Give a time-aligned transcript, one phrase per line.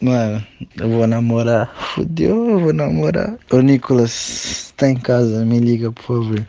[0.00, 0.42] Mano,
[0.78, 1.70] eu vou namorar.
[1.94, 3.34] Fudeu, eu vou namorar.
[3.50, 6.46] Ô Nicolas, tá em casa, me liga, por favor.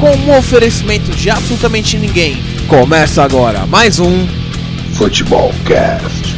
[0.00, 2.36] Com um oferecimento de absolutamente ninguém.
[2.66, 4.26] Começa agora mais um
[4.94, 6.34] Futebol Cast.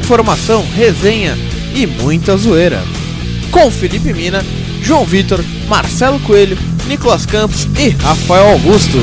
[0.00, 1.36] Informação, resenha
[1.76, 2.82] e muita zoeira.
[3.52, 4.44] Com Felipe Mina,
[4.82, 6.58] João Vitor, Marcelo Coelho,
[6.88, 8.98] Nicolas Campos e Rafael Augusto.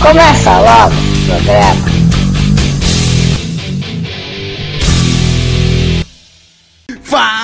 [0.00, 1.94] Começa logo o programa.
[7.02, 7.43] Fala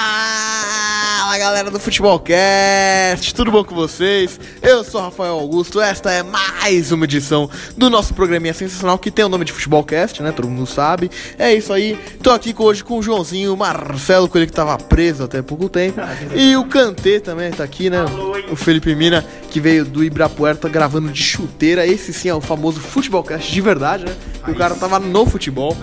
[1.40, 4.38] galera do Futebolcast, tudo bom com vocês?
[4.60, 7.48] Eu sou Rafael Augusto, esta é mais uma edição
[7.78, 10.32] do nosso programinha sensacional que tem o nome de Futebolcast, né?
[10.32, 11.10] Todo mundo sabe.
[11.38, 14.76] É isso aí, tô aqui hoje com o Joãozinho, o Marcelo, com ele que tava
[14.76, 15.98] preso até pouco tempo,
[16.34, 18.04] e o Kantê também tá aqui, né?
[18.52, 21.86] O Felipe Mina, que veio do Ibirapuera, tá gravando de chuteira.
[21.86, 24.14] Esse sim é o famoso Futebolcast de verdade, né?
[24.46, 25.74] O cara tava no futebol.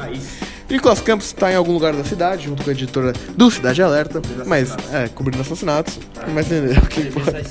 [0.70, 4.22] Nicolas Campos está em algum lugar da cidade, junto com a editora do Cidade Alerta,
[4.46, 6.00] mas é, cobrindo assassinatos.
[6.34, 6.82] Mas entendeu?
[6.90, 7.42] Que porra.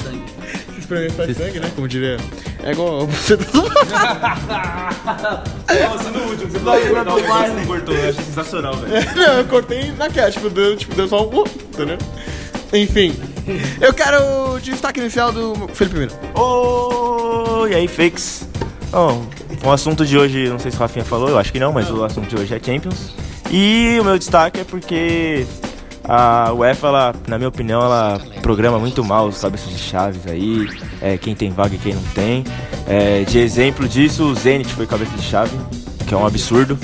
[0.79, 1.73] Espremer sai sangue, né?
[1.75, 2.17] Como diria.
[2.63, 3.45] É igual você do.
[5.67, 7.95] Nossa, no último, você falou que cortou mais, não cortou.
[7.95, 9.07] Eu achei sensacional, velho.
[9.17, 11.41] Não, eu cortei na cat, tipo, deu, tipo, deu só um.
[11.41, 11.99] uh, Entendeu?
[12.73, 13.15] Enfim.
[13.81, 16.13] Eu quero o destaque inicial do Felipe Mira.
[16.35, 18.47] Ô, e aí, fakes?
[18.91, 19.27] Bom,
[19.65, 21.91] o assunto de hoje, não sei se o Rafinha falou, eu acho que não, mas
[21.91, 23.13] o assunto de hoje é Champions.
[23.51, 25.47] E o meu destaque é porque
[26.05, 30.69] a UEFA, ela, na minha opinião, ela programa muito mal os cabeças de chaves aí,
[31.03, 32.45] é, quem tem vaga e quem não tem.
[32.87, 35.57] É, de exemplo disso, o Zenit foi cabeça de chave,
[36.07, 36.79] que é um absurdo.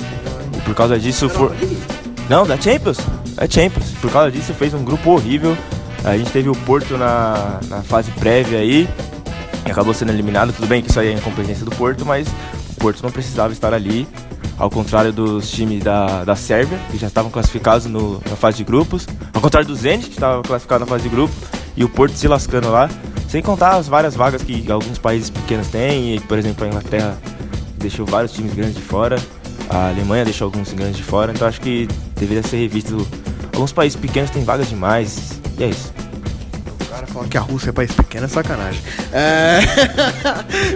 [0.55, 1.29] E por causa disso.
[2.29, 2.97] Não, da Champions.
[3.37, 3.91] É Champions.
[4.01, 5.57] Por causa disso, fez um grupo horrível.
[6.03, 8.89] A gente teve o Porto na, na fase prévia aí.
[9.65, 10.53] E acabou sendo eliminado.
[10.53, 13.73] Tudo bem que isso aí é incompetência do Porto, mas o Porto não precisava estar
[13.73, 14.07] ali.
[14.57, 18.63] Ao contrário dos times da, da Sérvia, que já estavam classificados no, na fase de
[18.63, 19.07] grupos.
[19.33, 21.33] Ao contrário do Zenit, que estava classificado na fase de grupo.
[21.75, 22.89] E o Porto se lascando lá.
[23.27, 26.15] Sem contar as várias vagas que alguns países pequenos têm.
[26.15, 27.17] E, por exemplo, a Inglaterra
[27.77, 29.15] deixou vários times grandes de fora.
[29.69, 31.31] A Alemanha deixou alguns grandes de fora.
[31.31, 33.07] Então acho que deveria ser revisto.
[33.53, 35.41] Alguns países pequenos têm vagas demais.
[35.57, 35.91] E é isso.
[37.13, 38.81] Cara falando que a Rússia é país pequeno é sacanagem.
[39.11, 39.59] É.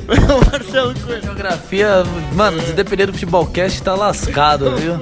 [0.51, 1.23] Marcelo Coelho.
[1.23, 2.03] Geografia,
[2.33, 4.99] mano, se depender do futebolcast, tá lascado, viu?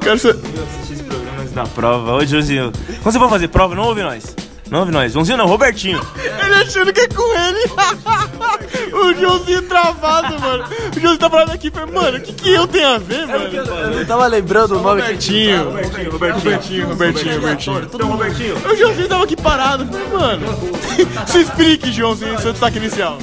[0.00, 0.34] Quero ser.
[0.34, 2.12] Eu assisti os programas da prova.
[2.14, 2.72] Ô, Joãozinho.
[3.02, 4.34] Quando você for fazer prova, não ouve nós.
[4.72, 5.12] Não nós.
[5.12, 6.00] Joãozinho não, Robertinho.
[6.16, 7.60] Ele achando que é com ele.
[8.90, 10.64] o Joãozinho travado, mano.
[10.64, 13.54] O Joãozinho tá falando aqui, falei, mano, o que, que eu tenho a ver, mano?
[13.54, 15.64] Eu não tava lembrando o nome Robertinho.
[15.64, 17.82] Robertinho, Robertinho, Robertinho, Robertinho.
[17.82, 18.56] Então, Robertinho.
[18.56, 20.46] O Joãozinho tava aqui parado, falei, mano.
[21.28, 23.18] Se explique, Joãozinho, seu destaque inicial.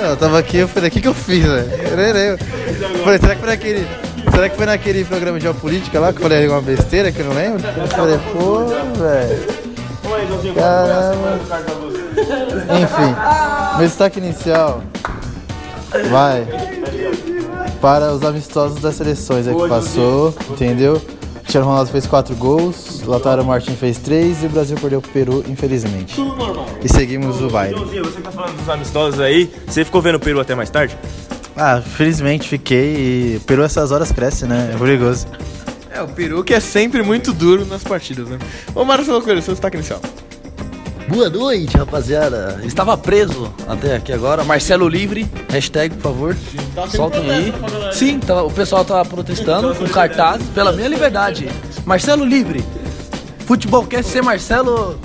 [0.00, 2.38] Eu tava aqui, eu falei, o que que eu fiz, velho?
[3.02, 3.88] Falei, será que foi naquele...
[4.30, 7.26] Será que foi naquele programa de geopolítica lá que eu falei alguma besteira que eu
[7.26, 7.60] não lembro?
[7.76, 8.66] Eu falei, pô,
[9.02, 9.67] velho.
[10.10, 10.54] Oi, Joãozinho.
[10.54, 11.40] Caramba.
[12.82, 14.82] Enfim, meu destaque inicial
[16.10, 16.46] vai
[17.80, 21.00] para os amistosos das seleções aí que passou, entendeu?
[21.40, 25.44] Cristiano Ronaldo fez 4 gols, Lautaro Martin fez 3 e o Brasil perdeu pro Peru,
[25.48, 26.20] infelizmente.
[26.82, 27.74] E seguimos o baile.
[27.74, 29.50] Joãozinho, você tá falando dos amistosos aí.
[29.66, 30.96] Você ficou vendo o Peru até mais tarde?
[31.56, 34.72] Ah, felizmente fiquei e o Peru essas horas cresce, né?
[34.74, 35.26] É perigoso.
[35.90, 38.38] É, o peru que é sempre muito duro nas partidas, né?
[38.74, 40.00] Ô, Marcelo Coelho, seu destaque inicial.
[41.08, 42.60] Boa noite, rapaziada.
[42.64, 44.44] Estava preso até aqui agora.
[44.44, 46.36] Marcelo Livre, hashtag, por favor.
[46.94, 47.54] Soltem aí.
[47.92, 51.48] Sim, tá- o pessoal tá protestando com cartaz pela minha liberdade.
[51.86, 52.62] Marcelo Livre.
[53.46, 55.00] Futebol quer ser Marcelo.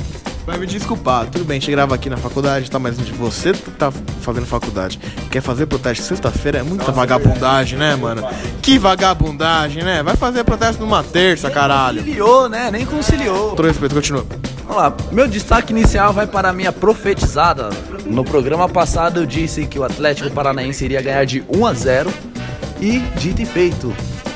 [0.46, 2.78] Vai me desculpar, tudo bem, a gente grava aqui na faculdade, tá?
[2.78, 5.00] Mas onde você tá fazendo faculdade,
[5.32, 8.28] quer fazer protesto sexta-feira, é muita vagabundagem, né, mano?
[8.62, 10.04] Que vagabundagem, né?
[10.04, 12.00] Vai fazer protesto numa terça, caralho.
[12.02, 12.70] Conciliou, né?
[12.70, 13.56] Nem conciliou.
[13.56, 14.26] Todo respeito, continua.
[14.68, 17.70] Vamos lá, meu destaque inicial vai para a minha profetizada.
[18.06, 22.14] No programa passado eu disse que o Atlético Paranaense iria ganhar de 1 a 0
[22.82, 23.94] e dito e feito.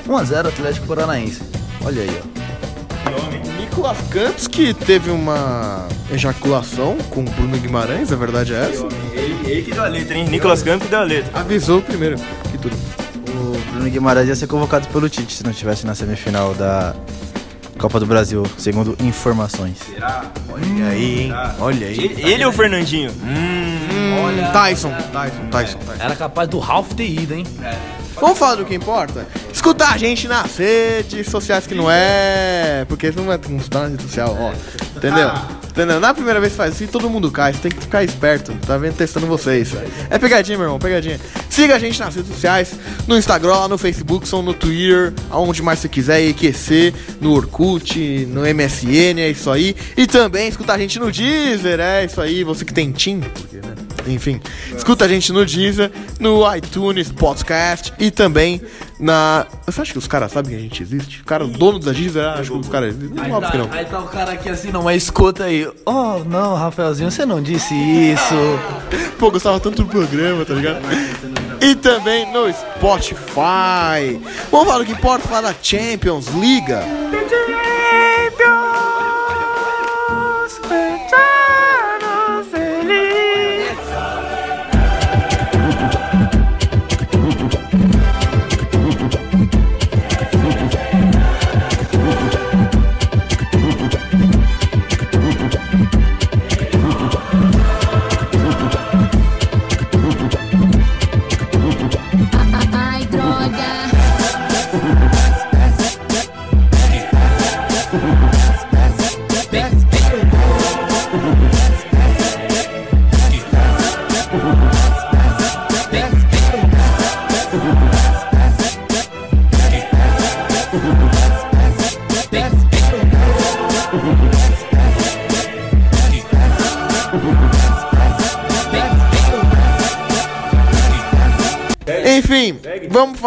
[0.08, 1.42] 1 a 0 Atlético Paranaense.
[1.84, 3.47] Olha aí, ó.
[3.78, 8.88] Nicolas Campos, que teve uma ejaculação com o Bruno Guimarães, a verdade é essa.
[9.14, 10.28] Ele, ele que deu a letra, hein?
[10.28, 11.40] Nicolas Campos deu a letra.
[11.40, 12.16] Avisou primeiro
[12.52, 12.76] que tudo.
[13.30, 16.96] O Bruno Guimarães ia ser convocado pelo Tite se não estivesse na semifinal da
[17.78, 19.78] Copa do Brasil, segundo informações.
[20.50, 21.34] Olha aí, hein?
[21.60, 22.00] Olha aí.
[22.00, 23.12] Ele, ele ou o Fernandinho?
[23.12, 23.78] Hum.
[24.28, 26.04] Hum, Tyson, Tyson, Tyson, Tyson.
[26.04, 27.46] Era capaz do Ralph ter ido, hein?
[28.20, 29.28] Vamos falar do que importa?
[29.68, 32.86] Escutar a gente nas redes sociais que não é.
[32.88, 34.54] Porque não é está na rede social, ó.
[34.96, 35.30] Entendeu?
[35.68, 36.00] Entendeu?
[36.00, 37.52] Na primeira vez que faz assim, todo mundo cai.
[37.52, 38.54] Você tem que ficar esperto.
[38.66, 38.96] Tá vendo?
[38.96, 39.74] Testando vocês.
[40.10, 41.20] É pegadinha, meu irmão, pegadinha.
[41.50, 42.76] Siga a gente nas redes sociais,
[43.08, 48.42] no Instagram, no Facebook, são no Twitter, aonde mais você quiser, EQC, no Orkut, no
[48.42, 49.76] MSN, é isso aí.
[49.98, 52.44] E também escuta a gente no Deezer, é isso aí.
[52.46, 53.76] Você que tem Tim, porque, né?
[54.08, 54.40] enfim,
[54.76, 58.62] escuta a gente no Deezer, no iTunes Podcast e também
[59.00, 59.46] na.
[59.66, 61.22] Você acha que os caras sabem que a gente existe?
[61.22, 63.24] O cara, o dono da Deezer, acho que os caras existem.
[63.24, 63.74] Aí Óbvio que tá, não.
[63.74, 65.68] aí tá o cara aqui assim, não, mas escuta aí.
[65.86, 68.36] Oh, não, Rafaelzinho, você não disse isso.
[69.20, 70.80] Pô, gostava tanto do programa, tá ligado?
[71.62, 74.20] E também no Spotify.
[74.52, 76.84] Vamos falar do que importa, falar da Champions Liga.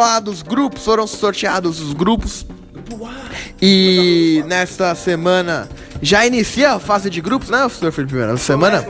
[0.01, 0.83] Falar dos grupos.
[0.83, 2.47] Foram sorteados os grupos.
[3.61, 5.69] E nesta semana
[6.01, 7.93] já inicia a fase de grupos, né, Sr.
[7.93, 8.13] Felipe?
[8.15, 8.83] Primeira semana?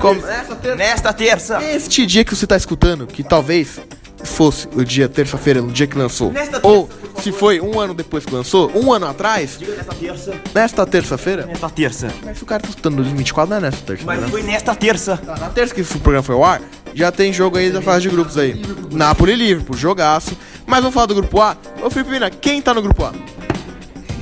[0.00, 0.76] Com- nessa terça.
[0.76, 1.62] Nesta terça.
[1.62, 3.78] Este dia que você tá escutando, que talvez
[4.24, 6.66] fosse o dia terça-feira, no dia que lançou, Nesta terça.
[6.66, 6.88] ou
[7.20, 10.34] se foi um ano depois que lançou, um ano atrás, Nesta terça.
[10.54, 12.08] nesta terça-feira, Nesta terça.
[12.24, 14.28] mas se o cara tá escutando 2024, não é nesta terça, Mas né?
[14.28, 15.18] foi nesta terça.
[15.18, 16.62] Tá, na terça que esse programa foi ao ar,
[16.94, 18.60] já tem jogo aí da fase de grupos aí.
[18.90, 20.36] Napoli e Liverpool, jogaço.
[20.66, 21.56] Mas vamos falar do grupo A.
[21.82, 23.12] Ô Felipe Mina, quem tá no grupo A?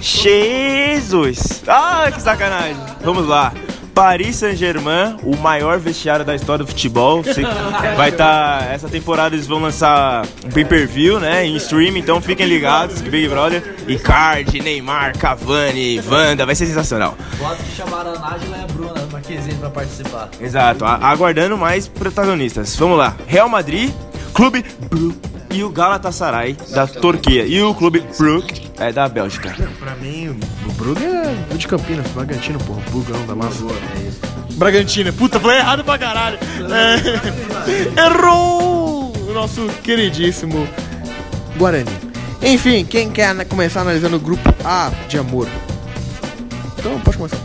[0.00, 1.62] Jesus!
[1.68, 2.76] Ah, que sacanagem!
[3.04, 3.52] Vamos lá.
[3.94, 7.22] Paris Saint-Germain, o maior vestiário da história do futebol.
[7.96, 8.72] Vai estar.
[8.72, 11.46] essa temporada eles vão lançar um pay-per-view, né?
[11.46, 13.00] Em streaming, então fiquem ligados.
[13.00, 13.74] que Big Brother.
[13.86, 17.16] Icardi, Neymar, Cavani, Wanda, vai ser sensacional.
[17.38, 20.28] Boatos que chamaram a Nájila e a Bruna Marquezine pra participar.
[20.40, 22.76] Exato, aguardando mais protagonistas.
[22.76, 23.16] Vamos lá.
[23.26, 23.92] Real Madrid,
[24.32, 27.44] Clube Brugge e o Galatasaray da Turquia.
[27.44, 29.54] E o Clube Brugge é da Bélgica.
[29.78, 32.82] Pra mim, o Brugge é de Campinas, Bragantino, porra.
[32.90, 33.64] Brugão da massa.
[34.54, 36.38] Bragantina, puta, falei errado pra caralho.
[37.96, 38.00] É.
[38.06, 39.12] Errou!
[39.28, 40.68] O nosso queridíssimo
[41.56, 41.90] Guarani.
[42.42, 45.48] Enfim, quem quer começar analisando o grupo A de amor?
[46.78, 47.38] Então, pode começar.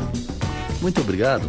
[0.81, 1.47] Muito obrigado.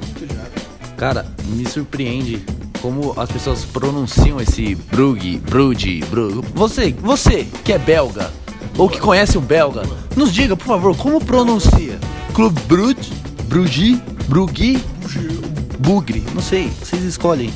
[0.97, 2.45] Cara, me surpreende
[2.81, 6.43] como as pessoas pronunciam esse Brugge, Brugge, Brugge.
[6.55, 8.31] Você, você que é belga
[8.77, 9.83] ou que conhece o belga,
[10.17, 11.99] nos diga, por favor, como pronuncia?
[12.35, 13.13] Clube Brugge,
[13.49, 14.83] Brugge, Brugge,
[15.79, 17.53] Bugre, não sei, vocês escolhem.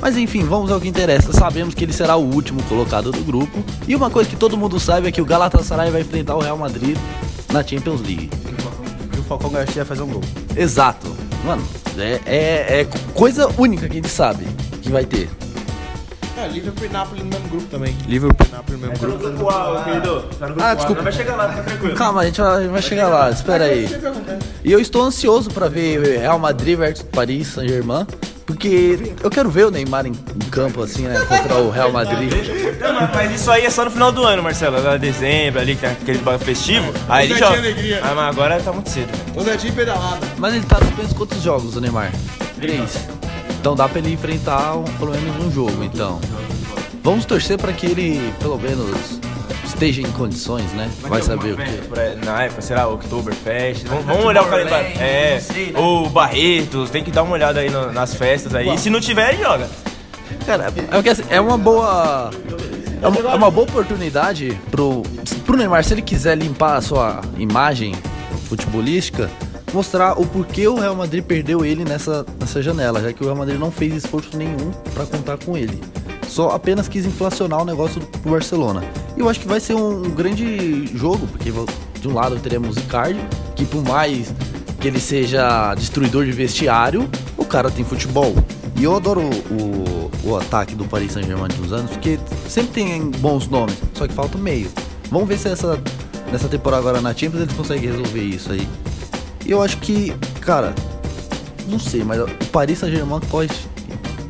[0.00, 1.32] Mas enfim, vamos ao que interessa.
[1.32, 3.64] Sabemos que ele será o último colocado do grupo.
[3.86, 6.58] E uma coisa que todo mundo sabe é que o Galatasaray vai enfrentar o Real
[6.58, 6.98] Madrid
[7.52, 8.28] na Champions League.
[9.16, 10.22] E o Falcão Garcia vai fazer um gol.
[10.56, 11.11] Exato.
[11.44, 11.62] Mano,
[11.98, 14.46] é, é, é coisa única que a gente sabe
[14.80, 15.28] que vai ter.
[16.36, 17.96] É, Liverpool e Napoli no mesmo grupo também.
[18.06, 19.48] Liverpool e Napoli no mesmo grupo.
[20.60, 21.02] Ah, desculpa.
[21.02, 21.94] Vai chegar lá, fica tranquilo.
[21.96, 23.88] Calma, a gente vai, vai chegar lá, espera aí.
[24.64, 28.06] E eu estou ansioso pra ver Real Madrid versus Paris Saint-Germain,
[28.46, 32.32] porque eu quero ver o Neymar em, em campo assim, né, contra o Real Madrid.
[32.80, 34.82] Não, mas- mas isso aí é só no final do ano, Marcelo.
[34.82, 36.92] Lá dezembro, ali, que tem aquele bagulho festivo.
[37.08, 37.56] Aí ele joga.
[37.58, 38.00] alegria.
[38.02, 39.08] Ah, mas agora tá muito cedo.
[39.36, 40.26] O Nedinho pedalada.
[40.38, 42.10] Mas ele tá suspenso quantos jogos, o Neymar?
[42.60, 42.96] Três.
[43.60, 46.20] Então dá pra ele enfrentar um- pelo menos um jogo, então.
[47.02, 49.20] Vamos torcer pra que ele, pelo menos,
[49.64, 50.90] esteja em condições, né?
[51.02, 51.80] Vai saber o quê.
[51.88, 53.84] Por aí, Na época, será Oktoberfest.
[53.86, 54.86] Vamos, vamos olhar o calendário.
[54.98, 55.40] É,
[55.74, 58.76] ou Barretos, tem que dar uma olhada aí no- nas festas aí.
[58.78, 59.68] Se não tiver, joga.
[60.46, 60.72] Cara,
[61.04, 62.30] é, assim, é uma boa.
[63.00, 65.02] É uma, é uma boa oportunidade pro,
[65.44, 67.94] pro Neymar, se ele quiser limpar a sua imagem
[68.48, 69.28] futebolística,
[69.72, 73.36] mostrar o porquê o Real Madrid perdeu ele nessa, nessa janela, já que o Real
[73.36, 75.80] Madrid não fez esforço nenhum pra contar com ele.
[76.32, 78.82] Só apenas quis inflacionar o negócio do Barcelona.
[79.14, 81.52] E eu acho que vai ser um, um grande jogo, porque
[82.00, 83.20] de um lado teremos Icardi,
[83.54, 84.32] que por mais
[84.80, 88.34] que ele seja destruidor de vestiário, o cara tem futebol.
[88.76, 93.10] E eu adoro o, o ataque do Paris Saint-Germain de uns anos, porque sempre tem
[93.10, 94.70] bons nomes, só que falta o meio.
[95.10, 95.78] Vamos ver se essa,
[96.32, 98.66] nessa temporada agora na Champions eles conseguem resolver isso aí.
[99.44, 100.74] E eu acho que, cara,
[101.68, 103.70] não sei, mas o Paris Saint-Germain pode.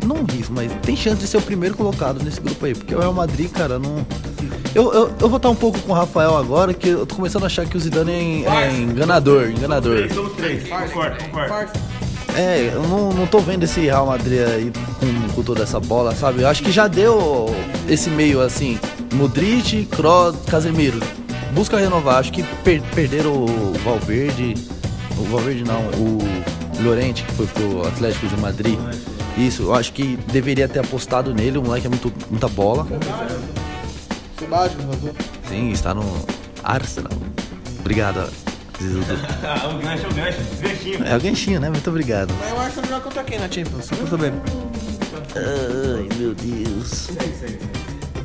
[0.02, 2.74] Não risco, mas tem chance de ser o primeiro colocado nesse grupo aí.
[2.74, 4.04] Porque o Real Madrid, cara, não.
[4.74, 7.44] Eu, eu, eu vou estar um pouco com o Rafael agora, que eu tô começando
[7.44, 10.08] a achar que o Zidane é, é enganador, enganador.
[10.12, 11.72] Somos três, concordo, concordo.
[12.34, 16.14] É, eu não, não tô vendo esse Real Madrid aí com, com toda essa bola,
[16.14, 16.42] sabe?
[16.42, 17.54] Eu acho que já deu
[17.86, 18.78] esse meio assim,
[19.12, 20.98] Modric, Kroos, Casemiro.
[21.52, 24.54] Busca renovar, acho que per perderam o Valverde,
[25.18, 26.18] o Valverde não, o
[26.82, 28.78] Llorente, que foi pro Atlético de Madrid.
[29.36, 32.86] Isso, eu acho que deveria ter apostado nele, o moleque é muito, muita bola.
[34.38, 35.14] Sebastião, vazou.
[35.48, 36.04] Sim, está no
[36.62, 37.12] Arsenal.
[37.80, 38.28] Obrigado,
[38.80, 39.04] Zizudo.
[39.42, 40.38] Ah, um gancho, um gancho.
[40.60, 41.04] Ganchinho.
[41.04, 41.70] É o ganchinho, né?
[41.70, 42.34] Muito obrigado.
[42.40, 43.84] Mas o Arsenal joga contra quem na Champions?
[43.86, 44.32] Só pra saber.
[45.36, 47.08] Ai, meu Deus.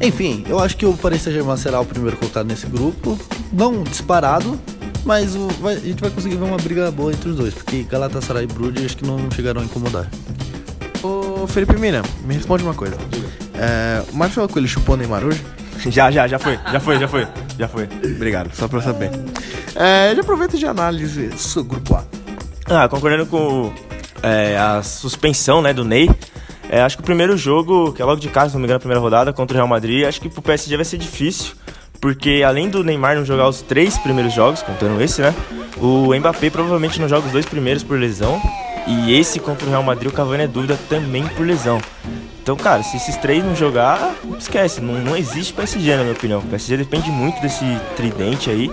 [0.01, 3.17] Enfim, eu acho que o Paris Saint-Germain será o primeiro colocado nesse grupo.
[3.51, 4.59] Não disparado,
[5.05, 7.53] mas o- vai- a gente vai conseguir ver uma briga boa entre os dois.
[7.53, 10.07] Porque Galatasaray e Brugge acho que não chegaram a incomodar.
[11.07, 12.97] Ô, Felipe Mina, me responde uma coisa.
[13.55, 15.41] É, o Marcelo Coelho chupou o Neymar hoje?
[15.89, 17.87] Já, já, já foi, já foi, já foi, já foi.
[18.15, 19.11] Obrigado, só pra saber.
[19.75, 22.03] É, já aproveita de análise seu grupo A.
[22.65, 23.71] Ah, concordando com
[24.23, 26.09] é, a suspensão né, do Ney,
[26.67, 28.77] é, acho que o primeiro jogo, que é logo de casa, se não me engano,
[28.77, 31.53] a primeira rodada contra o Real Madrid, acho que pro PSG vai ser difícil,
[32.01, 35.33] porque além do Neymar não jogar os três primeiros jogos, contando esse, né,
[35.77, 38.41] o Mbappé provavelmente não joga os dois primeiros por lesão,
[38.88, 41.79] e esse contra o Real Madrid, o Cavani é dúvida também por lesão.
[42.41, 46.39] Então, cara, se esses três não jogar, esquece, não, não existe PSG, na minha opinião.
[46.39, 47.65] O PSG depende muito desse
[47.98, 48.72] tridente aí.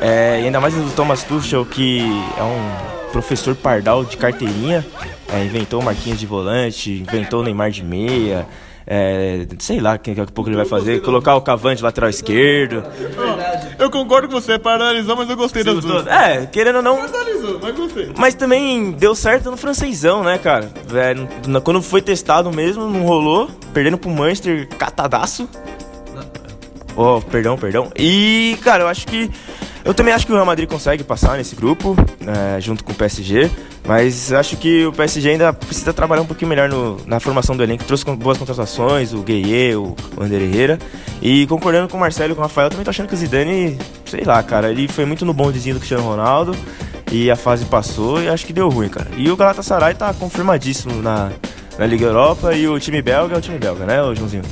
[0.00, 2.00] É, e ainda mais do Thomas Tuchel, que
[2.38, 4.84] é um professor pardal de carteirinha.
[5.28, 8.46] É, inventou o Marquinhos de volante, inventou o Neymar de meia.
[8.86, 11.00] É, sei lá o que daqui a pouco ele vai fazer.
[11.02, 12.82] Colocar o Cavani de lateral esquerdo.
[13.78, 16.06] Eu concordo com você, paralisou, mas eu gostei das duas.
[16.06, 18.12] É, querendo ou não, Paralisou, mas gostei.
[18.16, 20.70] mas também deu certo no francesão, né, cara?
[20.94, 23.50] É, quando foi testado mesmo, não rolou.
[23.72, 25.48] Perdendo pro Manchester, catadaço.
[26.96, 27.90] Oh, perdão, perdão.
[27.96, 29.30] E, cara, eu acho que.
[29.84, 31.96] Eu também acho que o Real Madrid consegue passar nesse grupo,
[32.26, 33.50] é, junto com o PSG.
[33.84, 37.62] Mas acho que o PSG ainda precisa trabalhar um pouquinho melhor no- na formação do
[37.64, 37.82] elenco.
[37.84, 40.78] Trouxe boas contratações, o Gueye, o Ander Herrera.
[41.20, 43.76] E concordando com o Marcelo e com o Rafael, também tô achando que o Zidane,
[44.06, 46.54] sei lá, cara, ele foi muito no bondezinho do Cristiano Ronaldo.
[47.10, 49.08] E a fase passou e acho que deu ruim, cara.
[49.16, 51.30] E o Galatasaray tá confirmadíssimo na,
[51.76, 54.42] na Liga Europa e o time belga é o time belga, né, Joãozinho?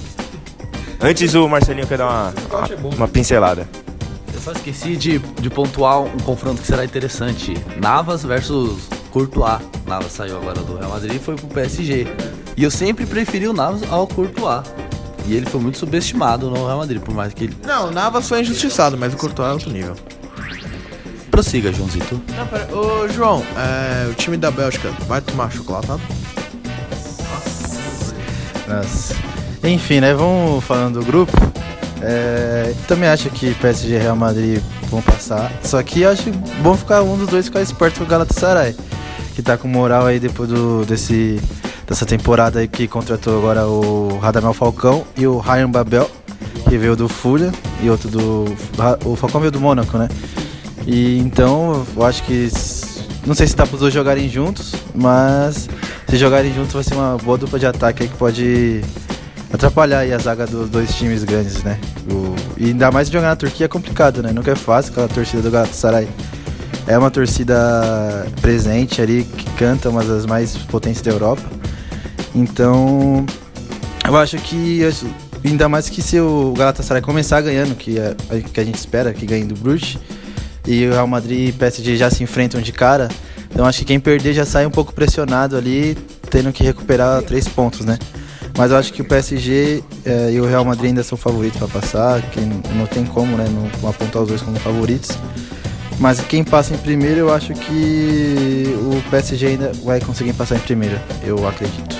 [1.01, 2.35] Antes o Marcelinho quer dar uma,
[2.83, 3.67] uma, uma pincelada.
[4.35, 7.55] Eu só esqueci de, de pontuar um confronto que será interessante.
[7.81, 9.61] Navas versus Courtois.
[9.87, 12.07] Navas saiu agora do Real Madrid e foi pro PSG.
[12.57, 14.63] E eu sempre preferi o Navas ao Courtois.
[15.27, 17.57] E ele foi muito subestimado no Real Madrid, por mais que ele...
[17.65, 19.95] Não, o Navas foi injustiçado, mas o Courtois é outro nível.
[21.31, 22.21] Prossiga, Joãozito.
[22.37, 26.01] Não, pera, ô João, é, o time da Bélgica vai tomar chocolatado?
[28.69, 29.15] Nossa.
[29.65, 30.15] Enfim, né?
[30.15, 31.33] Vamos falando do grupo.
[32.03, 35.53] É, também acho que PSG e Real Madrid vão passar.
[35.63, 36.31] Só que eu acho
[36.63, 38.75] bom ficar um dos dois ficar esperto com o Galatasaray.
[39.35, 41.41] Que tá com moral aí depois do, desse,
[41.87, 46.11] dessa temporada aí que contratou agora o Radamel Falcão e o Ryan Babel,
[46.69, 48.45] que veio do Fulham, e outro do.
[49.05, 50.09] O Falcão veio do Mônaco, né?
[50.87, 52.49] E então eu acho que.
[53.27, 55.69] Não sei se dá pros dois jogarem juntos, mas
[56.09, 58.81] se jogarem juntos vai ser uma boa dupla de ataque aí que pode
[59.53, 61.79] atrapalhar aí a zaga dos dois times grandes, né?
[62.11, 64.33] O- e ainda mais jogar na Turquia é complicado, né?
[64.33, 66.09] Nunca é fácil aquela torcida do Galatasaray.
[66.87, 71.43] É uma torcida presente ali, que canta uma das mais potentes da Europa.
[72.35, 73.25] Então,
[74.07, 74.81] eu acho que,
[75.45, 78.15] ainda mais que se o Galatasaray começar ganhando, que, é,
[78.53, 79.99] que a gente espera que ganhe do Bruges,
[80.67, 83.09] e o Real Madrid e PSG já se enfrentam de cara,
[83.51, 85.97] então acho que quem perder já sai um pouco pressionado ali,
[86.31, 87.99] tendo que recuperar três pontos, né?
[88.57, 91.69] Mas eu acho que o PSG eh, e o Real Madrid ainda são favoritos para
[91.69, 95.17] passar, que não tem como, né, não apontar os dois como favoritos.
[96.01, 100.61] Mas quem passa em primeiro, eu acho que o PSG ainda vai conseguir passar em
[100.61, 101.95] primeiro, eu acredito.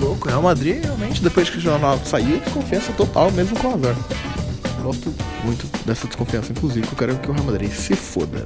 [0.00, 3.74] Louco, o Real Madrid realmente, depois que o jornal saiu, desconfiança total, mesmo com o
[3.74, 3.96] azar.
[4.80, 5.12] Gosto
[5.42, 8.44] muito dessa desconfiança, inclusive, que eu quero que o Real Madrid se foda.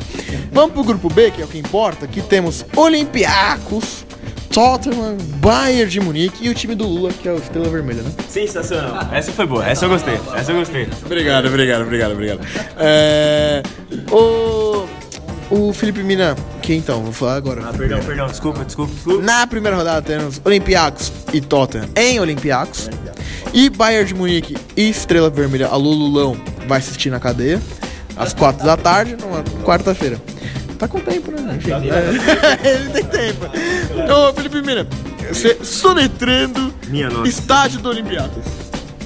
[0.50, 2.06] Vamos pro grupo B, que é o que importa.
[2.06, 4.06] Aqui temos Olympiacos,
[4.50, 8.10] Tottenham, Bayern de Munique e o time do Lula, que é o Estrela Vermelha, né?
[8.28, 9.08] Sensacional.
[9.12, 10.88] Essa foi boa, essa eu gostei, essa eu gostei.
[11.04, 12.40] Obrigado, obrigado, obrigado, obrigado.
[12.76, 13.62] É,
[14.10, 14.86] o,
[15.50, 17.62] o Felipe Mina, que então, vou falar agora.
[17.64, 19.22] Ah, perdão, perdão, desculpa, desculpa, desculpa.
[19.22, 22.90] Na primeira rodada temos Olympiacos e Tottenham em Olympiacos.
[23.54, 27.60] E Bayern de Munique e Estrela Vermelha, a Lululão, vai assistir na cadeia.
[28.16, 30.20] Às quatro da tarde, numa quarta-feira.
[30.80, 31.56] Tá com tempo, né?
[31.56, 33.44] Enfim, é, ele tem tempo.
[34.10, 34.88] Ô, Felipe Mira,
[35.28, 37.28] você soletrando Minha nossa.
[37.28, 38.42] estádio do Olympiacos.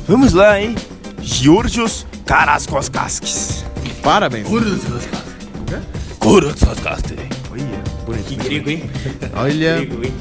[0.07, 0.77] Vamos lá, hein?
[1.21, 2.89] Georgios Karaskos
[4.03, 4.47] Parabéns.
[6.19, 7.17] Kurotsukaste.
[8.29, 8.91] Que grego, hein?
[9.37, 10.15] Olha, Grego, hein?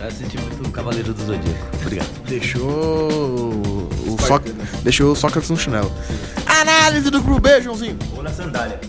[0.00, 1.68] Eu assisti muito o Cavaleiro do Zodíaco.
[1.80, 2.08] Obrigado.
[2.28, 4.40] deixou o, Só...
[4.82, 5.92] deixou o Sócrates no chinelo.
[6.46, 7.98] Análise do grupo B, Joãozinho.
[8.16, 8.80] Ou na sandália.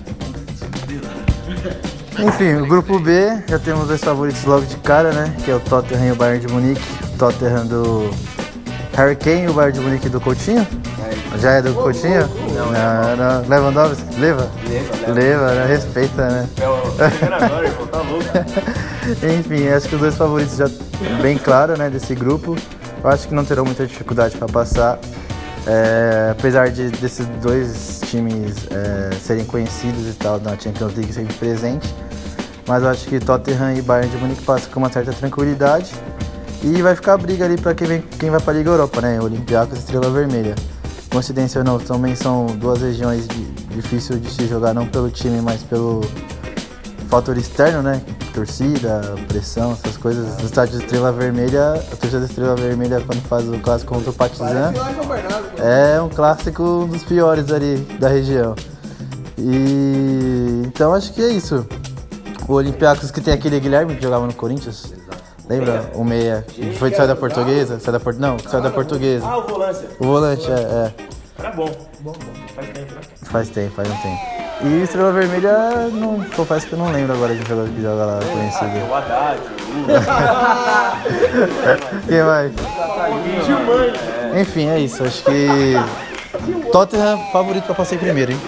[2.19, 5.33] Enfim, o grupo B, já temos dois favoritos logo de cara, né?
[5.43, 6.81] Que é o Tottenham e o Bayern de Munique.
[7.13, 8.11] O Tottenham do
[8.95, 10.67] Harry Kane e o Bayern de Munique do Coutinho.
[11.37, 12.27] Já é do Coutinho?
[12.53, 13.47] Não, não.
[13.47, 14.03] Lewandowski?
[14.19, 14.49] Leva?
[14.67, 15.51] Leva, leva.
[15.53, 15.65] né?
[15.67, 16.49] Respeita, né?
[17.41, 18.25] agora, irmão, tá louco.
[19.39, 20.69] Enfim, acho que os dois favoritos já
[21.21, 22.55] bem claro, né, desse grupo.
[23.01, 24.99] Eu acho que não terão muita dificuldade para passar.
[25.67, 31.33] É, apesar de desses dois times é, serem conhecidos e tal na Champions League sempre
[31.35, 31.93] presente,
[32.65, 35.91] mas eu acho que Tottenham e Bayern de Munique passam com uma certa tranquilidade
[36.63, 39.19] e vai ficar a briga ali para quem, quem vai para a Liga Europa, né?
[39.21, 40.55] Olympiacos e Estrela Vermelha.
[41.09, 45.41] Coincidência ou não, também são duas regiões de, difícil de se jogar não pelo time,
[45.41, 46.01] mas pelo
[47.09, 48.01] fator externo, né?
[48.39, 50.37] Torcida, pressão, essas coisas.
[50.37, 54.11] No estádio de Estrela Vermelha, a torcida da Estrela Vermelha, quando faz o clássico contra
[54.11, 54.73] o Partizan,
[55.57, 58.55] é um clássico um dos piores ali da região.
[59.37, 61.67] E então acho que é isso.
[62.47, 64.93] O Olympiacos que tem aquele Guilherme que jogava no Corinthians.
[65.49, 65.91] Lembra?
[65.93, 66.45] O meia.
[66.47, 67.77] que Foi de sair da portuguesa?
[67.77, 68.15] Sai da port...
[68.17, 69.25] Não, que saiu da portuguesa.
[69.27, 69.89] Ah, o volância.
[69.99, 70.93] O volante, é, é.
[71.39, 71.69] Era bom.
[71.99, 72.53] Bom, bom.
[72.55, 73.01] Faz tempo, né?
[73.21, 74.38] Faz tempo, faz um tempo.
[74.61, 78.19] E Estrela Vermelha, não, confesso que eu não lembro agora de jogador que joga lá
[78.19, 78.89] conhecido.
[78.89, 79.39] O Haddad,
[82.07, 82.51] Quem mais?
[84.41, 85.01] Enfim, é isso.
[85.03, 85.73] Acho que.
[86.73, 88.41] Tottenham favorito pra passar em primeiro, hein?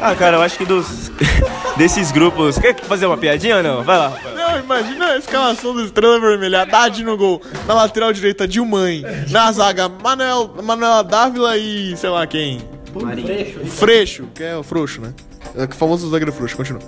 [0.00, 1.10] Ah, cara, eu acho que dos...
[1.76, 2.58] desses grupos...
[2.58, 3.84] Quer fazer uma piadinha ou não?
[3.84, 4.12] Vai lá.
[4.34, 6.62] Não, imagina a escalação do Estrela Vermelha.
[6.62, 7.40] Haddad no gol.
[7.68, 9.04] Na lateral direita, Dilmãe.
[9.30, 12.60] Na zaga, Manuel, Manuela Dávila e sei lá quem.
[13.66, 15.12] Freixo, que é o Frouxo, né?
[15.56, 16.80] É o famoso zagueiro Frouxo, continua.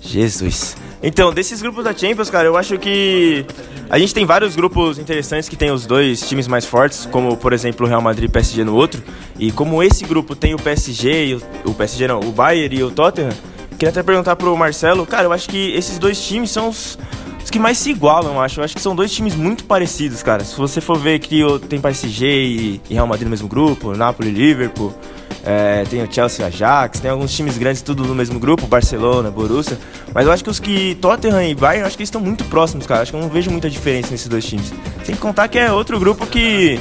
[0.00, 0.76] Jesus.
[1.02, 3.44] Então, desses grupos da Champions, cara, eu acho que
[3.90, 7.52] a gente tem vários grupos interessantes que tem os dois times mais fortes, como por
[7.52, 9.02] exemplo o Real Madrid e o PSG no outro.
[9.38, 12.82] E como esse grupo tem o PSG e o, o PSG não, o Bayern e
[12.82, 13.32] o Tottenham,
[13.72, 16.98] queria até perguntar pro Marcelo, cara, eu acho que esses dois times são os,
[17.46, 18.58] os que mais se igualam, eu acho.
[18.58, 20.42] Eu acho que são dois times muito parecidos, cara.
[20.42, 24.32] Se você for ver que tem PSG e, Real Madrid no mesmo grupo, Napoli e
[24.32, 24.92] Liverpool,
[25.44, 29.78] é, tem o Chelsea Ajax, tem alguns times grandes tudo no mesmo grupo, Barcelona, Borussia.
[30.12, 32.44] Mas eu acho que os que Tottenham e Bayern, eu acho que eles estão muito
[32.46, 33.02] próximos, cara.
[33.02, 34.74] Acho que eu não vejo muita diferença nesses dois times.
[35.04, 36.80] Que contar que é outro grupo que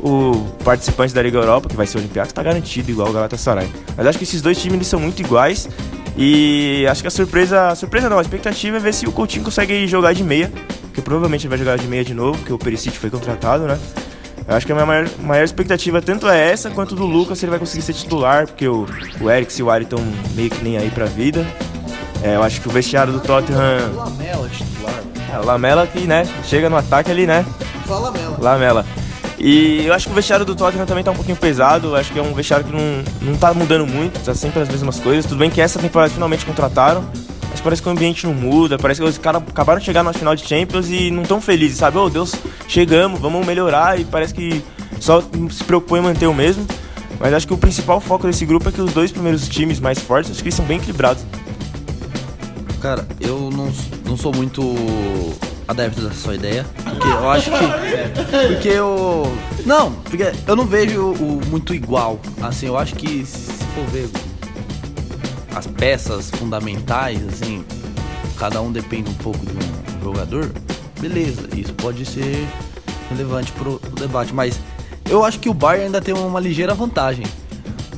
[0.00, 3.68] o participante da Liga Europa, que vai ser o Olympiacos, tá garantido igual o Galatasaray.
[3.96, 5.68] Mas acho que esses dois times eles são muito iguais.
[6.16, 9.44] E acho que a surpresa, a surpresa não, a expectativa é ver se o Coutinho
[9.44, 10.52] consegue jogar de meia,
[10.92, 13.78] que provavelmente ele vai jogar de meia de novo, porque o Perisic foi contratado, né?
[14.46, 17.44] Eu acho que a minha maior, maior expectativa tanto é essa quanto do Lucas, se
[17.46, 18.86] ele vai conseguir ser titular, porque o,
[19.20, 19.98] o Eric e o Ari estão
[20.34, 21.44] meio que nem aí pra vida.
[22.22, 23.92] É, eu acho que o vestiário do Tottenham.
[23.94, 25.02] Lamela titular.
[25.32, 27.44] É, o Lamela que, né, chega no ataque ali, né?
[27.86, 28.36] Só Lamela.
[28.38, 28.86] Lamela.
[29.38, 31.88] E eu acho que o vestiário do Tottenham também tá um pouquinho pesado.
[31.88, 34.68] Eu acho que é um vestiário que não, não tá mudando muito, tá sempre as
[34.68, 35.26] mesmas coisas.
[35.26, 37.04] Tudo bem que essa temporada finalmente contrataram,
[37.50, 38.78] mas parece que o ambiente não muda.
[38.78, 41.78] Parece que os caras acabaram de chegar na final de Champions e não tão felizes,
[41.78, 41.98] sabe?
[41.98, 42.34] Oh, Deus,
[42.68, 43.98] chegamos, vamos melhorar.
[43.98, 44.62] E parece que
[45.00, 46.66] só se preocupou em manter o mesmo.
[47.18, 49.98] Mas acho que o principal foco desse grupo é que os dois primeiros times mais
[49.98, 51.24] fortes, acho que eles são bem equilibrados.
[52.80, 53.72] Cara, eu não,
[54.04, 54.60] não sou muito
[55.66, 56.64] adepto dessa sua ideia.
[56.82, 58.48] Porque eu acho que.
[58.54, 59.38] Porque eu.
[59.64, 62.20] Não, porque eu não vejo o muito igual.
[62.42, 64.08] Assim, eu acho que se for ver
[65.54, 67.64] as peças fundamentais, assim,
[68.36, 70.50] cada um depende um pouco de um jogador,
[71.00, 72.46] beleza, isso pode ser
[73.10, 74.34] relevante pro debate.
[74.34, 74.58] Mas
[75.08, 77.24] eu acho que o Bayern ainda tem uma ligeira vantagem.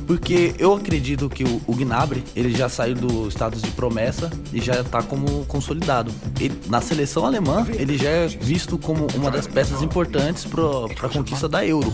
[0.07, 4.81] Porque eu acredito que o, Gnabry, ele já saiu do status de promessa e já
[4.81, 6.09] tá como consolidado.
[6.39, 11.09] Ele- na seleção alemã, ele já é visto como uma das peças importantes para a
[11.09, 11.93] conquista da Euro.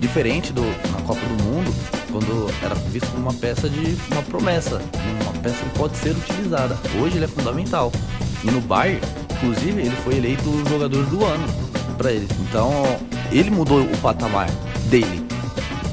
[0.00, 1.72] Diferente do na Copa do Mundo,
[2.10, 4.82] quando era visto como uma peça de uma promessa,
[5.22, 6.76] uma peça que pode ser utilizada.
[7.00, 7.92] Hoje ele é fundamental.
[8.42, 9.00] E no Bayern,
[9.36, 11.46] inclusive, ele foi eleito o jogador do ano
[11.96, 12.28] para ele.
[12.48, 12.72] Então,
[13.30, 14.50] ele mudou o patamar
[14.90, 15.25] dele.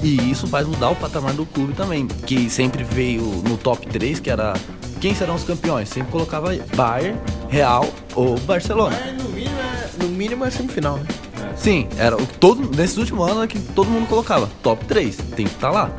[0.04, 4.20] E isso faz mudar o patamar do clube também, que sempre veio no top 3,
[4.20, 4.54] que era
[5.00, 5.88] quem serão os campeões?
[5.88, 7.18] Sempre colocava Bayern,
[7.50, 8.96] Real ou Barcelona.
[9.18, 11.06] No mínimo, é, no mínimo é semifinal, né?
[11.56, 15.46] Sim, era o todo nesses últimos anos é que todo mundo colocava top 3, tem
[15.46, 15.90] que estar lá.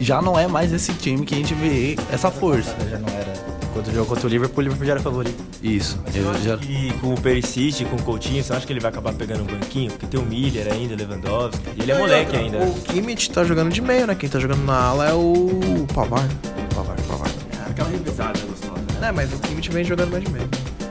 [0.00, 2.74] já não é mais esse time que a gente vê essa força.
[2.88, 3.57] Já não era.
[3.78, 5.40] Quando jogou contra o Liverpool, o Liverpool já era favorito.
[5.62, 6.00] Isso.
[6.12, 6.56] Eu já...
[6.68, 9.46] E com o Perisic, com o Coutinho, você acha que ele vai acabar pegando um
[9.46, 9.88] banquinho?
[9.92, 11.62] Porque tem o Miller ainda, Lewandowski.
[11.76, 12.58] E ele é moleque ainda.
[12.58, 14.16] O Kimmich tá jogando de meio, né?
[14.16, 16.28] Quem tá jogando na ala é o Pavar.
[16.74, 17.30] Pavar, Pavar.
[17.70, 18.80] Aquela revisada gostosa.
[19.00, 20.48] É, mas o Kimmich vem jogando mais de meio.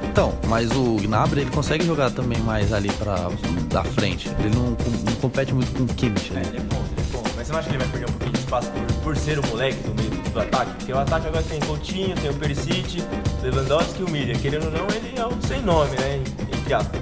[0.09, 3.29] Então, mas o Gnabry ele consegue jogar também mais ali pra
[3.69, 4.29] da frente.
[4.39, 6.31] Ele não, não compete muito com o Kimmich.
[6.31, 6.43] É, Né?
[6.47, 7.23] ele é bom, ele é bom.
[7.35, 8.16] Mas você não acha que ele vai perder um
[8.65, 10.71] por, por ser o moleque do meio do ataque?
[10.71, 13.03] Porque o ataque agora tem Coutinho, tem o Perisic,
[13.41, 14.39] Lewandowski e o Miller.
[14.39, 16.21] Querendo ou não, ele é um sem nome, né?
[16.53, 17.01] Entre aspas.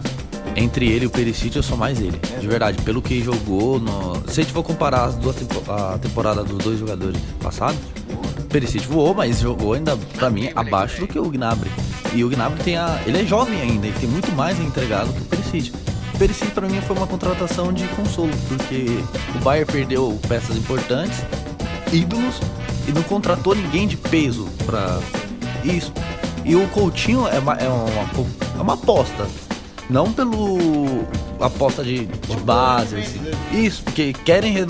[0.55, 2.17] Entre ele e o Perisic, eu sou mais ele.
[2.39, 3.79] De verdade, pelo que jogou.
[3.79, 4.15] No...
[4.27, 5.69] Se a gente for comparar as duas tempo...
[5.69, 7.79] a temporada dos dois jogadores passados,
[8.39, 11.69] o Perisic voou, mas jogou ainda, pra mim, abaixo do que o Gnabry.
[12.13, 13.01] E o Gnabry tem a.
[13.05, 15.73] Ele é jovem ainda, ele tem muito mais a entregar do que o Perisic.
[16.13, 18.85] O Perisic, pra mim, foi uma contratação de consolo, porque
[19.35, 21.17] o Bayern perdeu peças importantes,
[21.95, 22.39] ídolos,
[22.87, 24.99] e não contratou ninguém de peso pra
[25.63, 25.91] isso.
[26.43, 27.89] E o Coutinho é uma, é uma,
[28.57, 29.27] é uma aposta.
[29.89, 31.03] Não pelo
[31.39, 33.19] aposta de, de base, assim.
[33.51, 34.67] Isso, porque querem re-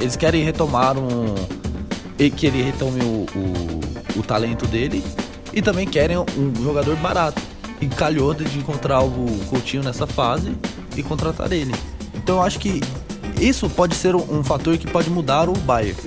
[0.00, 1.34] eles querem retomar um.
[2.18, 5.04] E que ele retome o, o, o talento dele.
[5.52, 7.40] E também querem um jogador barato.
[7.80, 10.56] E calhou de encontrar o Coutinho nessa fase
[10.96, 11.74] e contratar ele.
[12.14, 12.80] Então eu acho que
[13.40, 15.98] isso pode ser um, um fator que pode mudar o Bayern.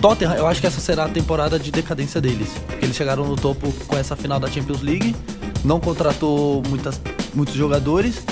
[0.00, 2.48] Tottenham, eu acho que essa será a temporada de decadência deles.
[2.66, 5.14] Porque eles chegaram no topo com essa final da Champions League,
[5.64, 7.00] não contratou muitas,
[7.34, 8.22] muitos jogadores.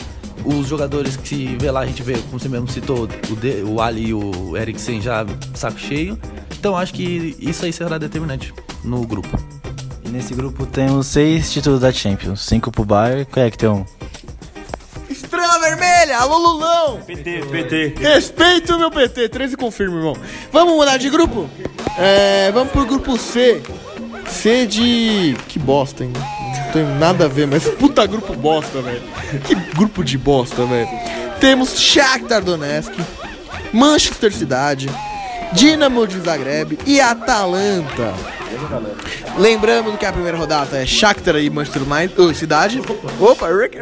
[0.45, 3.63] Os jogadores que se vê lá, a gente vê, como você mesmo citou, o, De,
[3.65, 6.17] o Ali e o Eriksen já saco cheio.
[6.57, 9.37] Então acho que isso aí será determinante no grupo.
[10.05, 12.43] E nesse grupo temos seis títulos da Champions.
[12.43, 13.25] Cinco pro Bayern.
[13.25, 13.85] Qual é que tem um?
[15.67, 17.01] Vermelha, alô Lulão!
[17.05, 17.95] PT, PT.
[17.99, 20.17] Respeito o meu PT, 13 confirma, irmão.
[20.53, 21.51] Vamos mudar de grupo?
[21.99, 23.61] É, vamos pro grupo C.
[24.29, 25.37] C de.
[25.49, 26.13] Que bosta, hein?
[26.15, 29.03] Não tem nada a ver, mas puta grupo bosta, velho.
[29.45, 30.89] Que grupo de bosta, velho.
[31.41, 32.95] Temos Shakhtar Donetsk,
[33.73, 34.89] Manchester Cidade,
[35.53, 38.15] Dinamo de Zagreb e Atalanta.
[39.39, 42.81] Lembrando que a primeira rodada é Shakhtar e Manchester United, oh, Cidade.
[43.21, 43.79] Opa, Rick-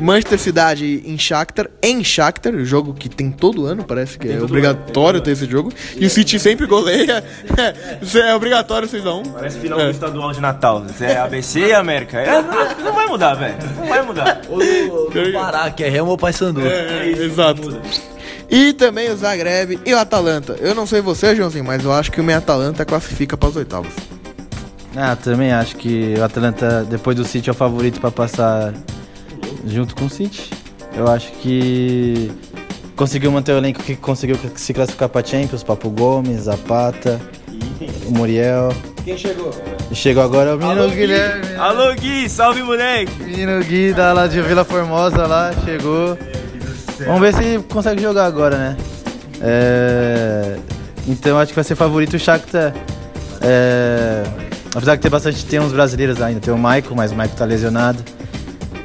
[0.00, 5.20] Manchester Cidade em Shakhtar, em Shakhtar, jogo que tem todo ano, parece que é obrigatório
[5.20, 5.72] ter esse jogo.
[5.96, 7.22] E o City sempre goleia.
[8.02, 9.32] Isso é obrigatório 6x1.
[9.32, 10.84] Parece final do estadual de Natal.
[10.88, 12.18] Isso é ABC e América.
[12.20, 12.42] É,
[12.82, 13.54] não, vai mudar, velho.
[13.76, 14.40] Não vai mudar.
[14.48, 14.60] Vou
[15.32, 16.60] parar, que é Real ou Paysandu.
[16.66, 17.80] É, exato.
[18.48, 20.56] E também o Zagreb e o Atalanta.
[20.60, 23.56] Eu não sei você, Joãozinho, mas eu acho que o meu Atalanta classifica para as
[23.56, 23.92] oitavas.
[24.94, 28.72] Ah, também acho que o Atlanta, depois do City, é o favorito pra passar
[29.66, 30.50] junto com o City.
[30.96, 32.30] Eu acho que
[32.94, 37.20] conseguiu manter o elenco que conseguiu se classificar pra Champions, Papo Gomes, Zapata,
[38.06, 38.74] o Muriel.
[39.04, 39.50] Quem chegou?
[39.92, 41.54] Chegou agora o menino Guilherme.
[41.56, 43.12] Alô, Gui, salve, moleque.
[43.22, 46.16] Menino Gui da lá de Vila Formosa lá, chegou.
[47.04, 48.76] Vamos ver se consegue jogar agora, né?
[49.40, 50.56] É,
[51.06, 52.72] Então acho que vai ser favorito o Shakhtar.
[53.40, 54.22] É...
[54.74, 56.40] Apesar de ter bastante, tem uns brasileiros ainda.
[56.40, 58.02] Tem o Michael, mas o Michael tá lesionado.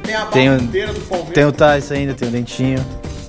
[0.02, 0.68] Tem a Tem o- do
[1.08, 1.32] Palmeiras.
[1.34, 2.84] Tem o Tyson ainda, tem o Dentinho.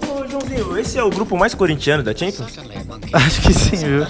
[0.08, 2.58] Ô, Joãozinho, esse é o grupo mais corintiano da Champions?
[3.12, 4.06] Acho que sim, viu?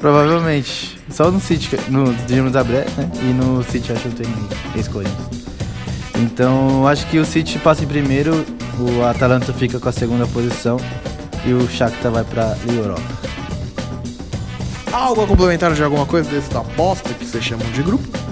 [0.00, 0.98] Provavelmente.
[1.10, 3.08] Só no City, no Dinamo da Bré, né?
[3.22, 4.26] E no City acho que não tem
[4.76, 5.44] ex-Corinthians.
[6.16, 8.44] Então acho que o City passa em primeiro,
[8.78, 10.78] o Atalanta fica com a segunda posição
[11.44, 13.02] e o Shakhtar vai pra Liga Europa.
[14.92, 18.06] Algo a complementar de alguma coisa desse da bosta que vocês chamam de grupo?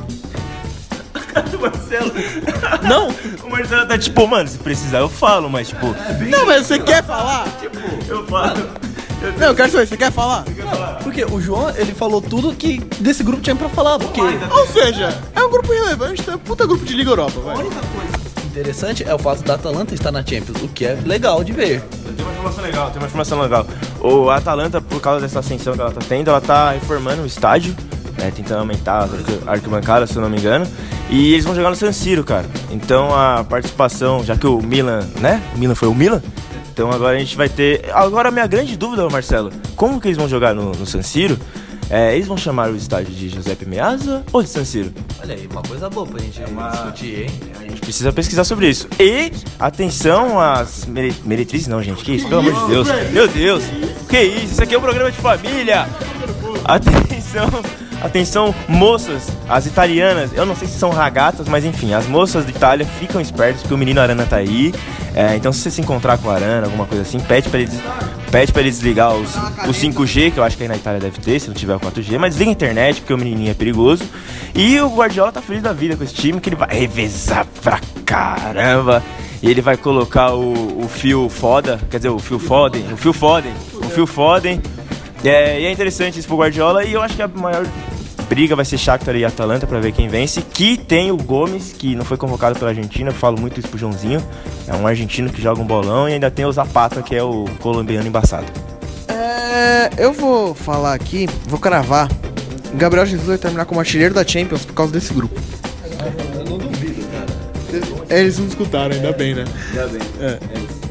[1.57, 2.12] O Marcelo.
[2.83, 3.09] Não?
[3.46, 5.87] O Marcelo tá tipo, mano, se precisar eu falo, mas tipo,
[6.28, 7.46] Não, mas você quer falar?
[8.09, 8.68] eu falo.
[9.38, 10.44] Não, eu quero saber, você quer falar?
[11.02, 13.98] Porque o João, ele falou tudo que desse grupo tinha pra falar.
[13.98, 17.70] Porque Ou seja, é um grupo irrelevante, é um puta grupo de Liga Europa, velho.
[18.52, 21.80] Interessante é o fato da Atalanta estar na Champions, o que é legal de ver.
[22.16, 23.66] Tem uma informação legal, tem uma informação legal.
[24.00, 27.74] O Atalanta, por causa dessa ascensão que ela tá tendo, ela tá reformando o estádio,
[28.18, 30.66] né, tentando aumentar as arqu- arquibancadas, se eu não me engano.
[31.10, 32.46] E eles vão jogar no San Siro, cara.
[32.70, 35.42] Então a participação, já que o Milan, né?
[35.54, 36.22] O Milan foi o Milan.
[36.72, 37.84] Então agora a gente vai ter.
[37.92, 41.38] Agora a minha grande dúvida, Marcelo, como que eles vão jogar no, no San Siro?
[41.94, 44.90] É, eles vão chamar o estádio de Giuseppe Meazza ou de San Siro?
[45.22, 47.31] Olha aí, uma coisa boa pra gente discutir, hein?
[47.61, 48.88] A gente precisa pesquisar sobre isso.
[48.98, 52.02] E, atenção às mere- meretrizes, não, gente.
[52.02, 52.26] Que isso?
[52.28, 52.88] Pelo amor de Deus.
[53.12, 53.62] Meu Deus.
[54.09, 54.44] Que isso?
[54.52, 55.87] Isso aqui é um programa de família.
[56.64, 57.50] Atenção
[58.02, 62.50] Atenção, moças, as italianas, eu não sei se são ragatas, mas enfim, as moças de
[62.50, 64.74] Itália ficam espertas porque o menino Arana tá aí.
[65.14, 67.70] É, então se você se encontrar com o Arana, alguma coisa assim, pede pra ele,
[68.30, 71.18] pede pra ele desligar os, o 5G, que eu acho que aí na Itália deve
[71.20, 74.02] ter, se não tiver o 4G, mas desliga a internet, porque o menininho é perigoso.
[74.52, 77.78] E o Guardiola tá feliz da vida com esse time, que ele vai revezar pra
[78.04, 79.02] caramba.
[79.42, 83.12] E ele vai colocar o, o fio foda, quer dizer, o fio Foden, o fio
[83.12, 84.60] Foden, o fio Foden.
[85.24, 87.64] É, e é interessante isso pro Guardiola e eu acho que a maior
[88.28, 90.42] briga vai ser Shakhtar e Atalanta pra ver quem vence.
[90.42, 93.78] Que tem o Gomes, que não foi convocado pela Argentina, eu falo muito isso pro
[93.78, 94.24] Joãozinho.
[94.66, 97.44] É um argentino que joga um bolão e ainda tem o Zapata, que é o
[97.61, 98.46] colombiano embaçado.
[99.08, 102.08] É, eu vou falar aqui, vou cravar.
[102.74, 105.38] Gabriel Jesus vai terminar como artilheiro da Champions por causa desse grupo.
[106.35, 108.18] Eu não duvido, cara.
[108.18, 109.44] Eles não escutaram, ainda bem, né?
[109.70, 110.00] Ainda bem.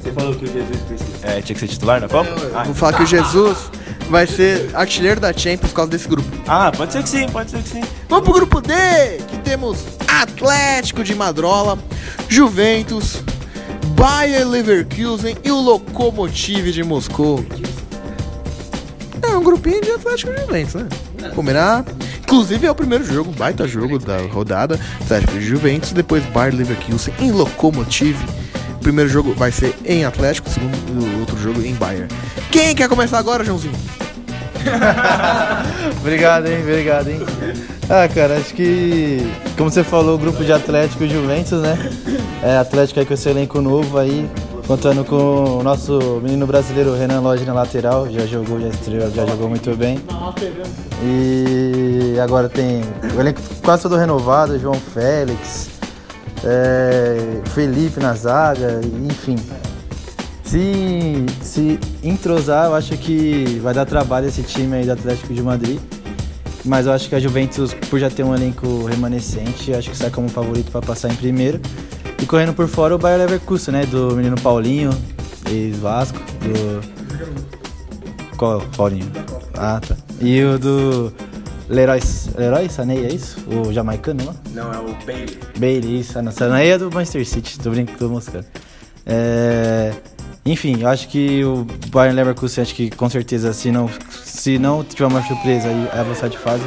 [0.02, 1.10] Você falou que o Jesus precisa.
[1.24, 2.30] É, tinha que ser titular na Copa?
[2.54, 3.72] Ah, Vou falar que o Jesus
[4.12, 6.28] vai ser artilheiro da Champions por causa desse grupo.
[6.46, 7.82] ah, pode ser que sim, pode ser que sim.
[8.10, 8.74] Vamos pro grupo D,
[9.30, 11.80] que temos Atlético de Madrola,
[12.28, 13.24] Juventus,
[13.96, 17.44] Bayer Leverkusen e o Lokomotiv de Moscou.
[19.24, 20.90] É um grupinho de Atlético e Juventus, né?
[21.34, 21.86] Combinar.
[22.24, 24.80] Inclusive é o primeiro jogo, baita jogo da rodada.
[25.02, 28.18] Atlético e Juventus, depois Bayer Leverkusen em Lokomotiv.
[28.82, 30.76] Primeiro jogo vai ser em Atlético, o segundo
[31.16, 32.08] o outro jogo em Bayern.
[32.52, 33.74] Quem quer começar agora, Joãozinho?
[36.02, 36.62] Obrigado, hein?
[36.62, 37.20] Obrigado, hein?
[37.90, 39.20] Ah, cara, acho que,
[39.58, 41.78] como você falou, o grupo de Atlético e Juventus, né?
[42.44, 44.30] É, Atlético aí com esse elenco novo aí,
[44.68, 49.26] contando com o nosso menino brasileiro Renan Lodge na lateral, já jogou, já estreou, já
[49.26, 50.00] jogou muito bem.
[51.04, 52.82] E agora tem
[53.16, 55.70] o elenco quase todo renovado, João Félix,
[56.44, 59.36] é, Felipe na zaga, enfim.
[60.44, 65.42] Se, se entrosar, eu acho que vai dar trabalho esse time aí do Atlético de
[65.42, 65.80] Madrid.
[66.64, 70.12] Mas eu acho que a Juventus, por já ter um elenco remanescente, acho que sai
[70.12, 71.60] como favorito para passar em primeiro.
[72.22, 73.86] E correndo por fora o Bayer Leverkusen, né?
[73.86, 74.92] Do menino Paulinho,
[75.50, 76.82] ex-Vasco, do...
[78.38, 79.12] Qual Paulinho?
[79.56, 79.96] Ah, tá.
[80.20, 81.14] E o do
[81.72, 82.00] Leroy,
[82.38, 83.38] Leroy Sané, é isso?
[83.48, 84.36] O jamaicano lá?
[84.54, 85.40] Não, é o Bailey.
[85.58, 86.20] Bailey, isso.
[86.20, 88.46] A nossa é do Manchester City, tô brincando, tô moscando.
[89.06, 89.94] É,
[90.46, 94.84] Enfim, eu acho que o Bayern Leverkusen, acho que com certeza, se não, se não
[94.84, 96.64] tiver uma surpresa aí, é avançar de fase,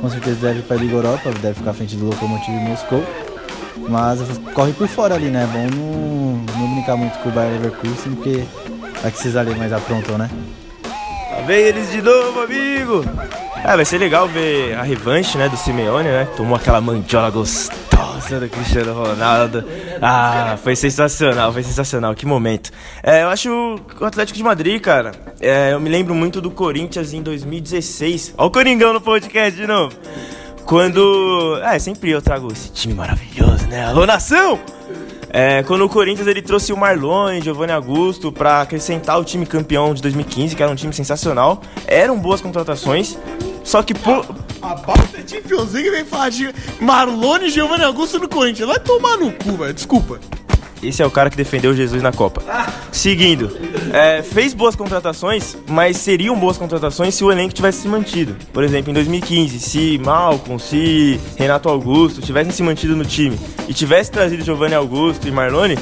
[0.00, 3.02] com certeza deve ir pra Liga Europa, deve ficar à frente do Lokomotiv Moscou.
[3.88, 4.20] Mas
[4.52, 5.44] corre por fora ali, né?
[5.44, 8.44] É bom não, não brincar muito com o Bayern Leverkusen, porque
[9.00, 10.28] vai que esses ali mais aprontam, né?
[11.30, 13.45] Lá vem eles de novo, amigo!
[13.66, 16.28] É, vai ser legal ver a revanche, né, do Simeone, né?
[16.36, 19.64] Tomou aquela mandiola gostosa do Cristiano Ronaldo.
[20.00, 22.70] Ah, foi sensacional, foi sensacional, que momento.
[23.02, 23.50] É, eu acho
[24.00, 28.34] o Atlético de Madrid, cara, é, eu me lembro muito do Corinthians em 2016.
[28.38, 29.96] Ó o Coringão no podcast de novo.
[30.64, 31.58] Quando...
[31.64, 33.84] É, sempre eu trago esse time maravilhoso, né?
[33.84, 34.60] Alô, nação!
[35.30, 39.44] É, quando o Corinthians ele trouxe o Marlon e Giovanni Augusto pra acrescentar o time
[39.44, 41.60] campeão de 2015, que era um time sensacional.
[41.86, 43.18] Eram boas contratações,
[43.64, 44.24] só que por,
[44.62, 48.68] A pauta é Champions League vem falar de Marlone e Giovanni Augusto no Corinthians.
[48.68, 49.74] Vai tomar no cu, velho.
[49.74, 50.18] Desculpa.
[50.82, 52.42] Esse é o cara que defendeu Jesus na Copa.
[52.92, 53.50] Seguindo,
[53.92, 58.36] é, fez boas contratações, mas seriam boas contratações se o elenco tivesse se mantido.
[58.52, 63.74] Por exemplo, em 2015, se Malcolm, se Renato Augusto tivessem se mantido no time e
[63.74, 65.78] tivesse trazido Giovanni Augusto e Marlone,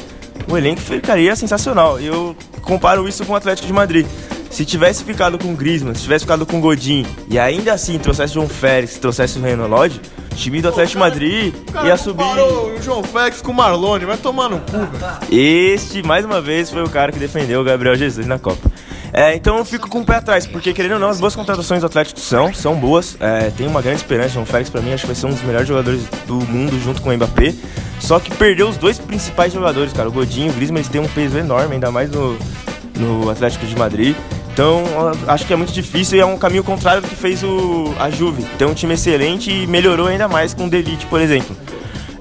[0.49, 2.01] o elenco ficaria sensacional.
[2.01, 4.07] Eu comparo isso com o Atlético de Madrid.
[4.51, 7.99] Se tivesse ficado com o Griezmann, se tivesse ficado com o Godin e ainda assim
[7.99, 10.01] trouxesse o João Félix, trouxesse o Renan Lodge,
[10.35, 12.25] time do Atlético Madrid ia subir.
[12.25, 14.05] O João Félix com o Marlone.
[14.05, 15.17] Vai tomar no cu, velho.
[15.31, 18.71] Este, mais uma vez, foi o cara que defendeu o Gabriel Jesus na Copa.
[19.13, 21.81] É, então eu fico com o pé atrás, porque querendo ou não, as boas contratações
[21.81, 23.17] do Atlético são, são boas.
[23.21, 24.41] É, tem uma grande esperança.
[24.41, 27.01] O Félix, pra mim, acho que vai ser um dos melhores jogadores do mundo junto
[27.01, 27.55] com o Mbappé.
[28.01, 30.09] Só que perdeu os dois principais jogadores, cara.
[30.09, 32.37] O Godinho e o Griezmann, eles têm um peso enorme, ainda mais no,
[32.97, 34.17] no Atlético de Madrid.
[34.55, 34.85] Então,
[35.27, 38.09] acho que é muito difícil e é um caminho contrário do que fez o, a
[38.09, 38.45] Juve.
[38.57, 41.57] Tem um time excelente e melhorou ainda mais com o Delite, por exemplo.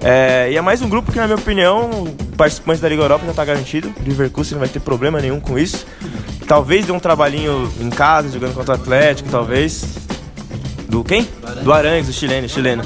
[0.02, 3.32] É, e é mais um grupo que, na minha opinião, participantes da Liga Europa já
[3.32, 3.94] está garantido.
[4.04, 5.86] O Leverkusen não vai ter problema nenhum com isso.
[6.48, 9.86] Talvez dê um trabalhinho em casa, jogando contra o Atlético, talvez.
[10.90, 11.28] Do quem?
[11.64, 12.84] Do Arangues, do chileno, chileno.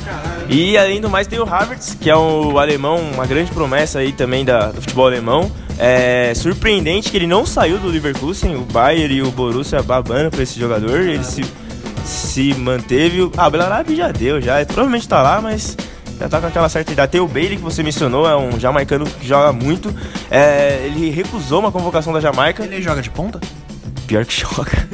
[0.49, 4.11] E além do mais tem o Havertz, que é o alemão, uma grande promessa aí
[4.11, 5.49] também da, do futebol alemão.
[5.79, 10.41] É surpreendente que ele não saiu do Leverkusen, o Bayern e o Borussia babando pra
[10.41, 11.43] esse jogador, ele se,
[12.03, 13.29] se manteve.
[13.37, 15.77] Ah, o Belarabi já deu, já, ele provavelmente tá lá, mas
[16.19, 17.11] já tá com aquela certa idade.
[17.11, 19.93] Tem o Bailey que você mencionou, é um jamaicano que joga muito.
[20.31, 22.63] É, ele recusou uma convocação da Jamaica.
[22.63, 23.39] Ele joga de ponta?
[24.07, 24.87] pior que joga.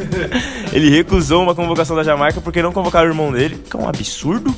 [0.74, 3.88] ele recusou uma convocação da Jamaica porque não convocaram o irmão dele, que é um
[3.88, 4.54] absurdo,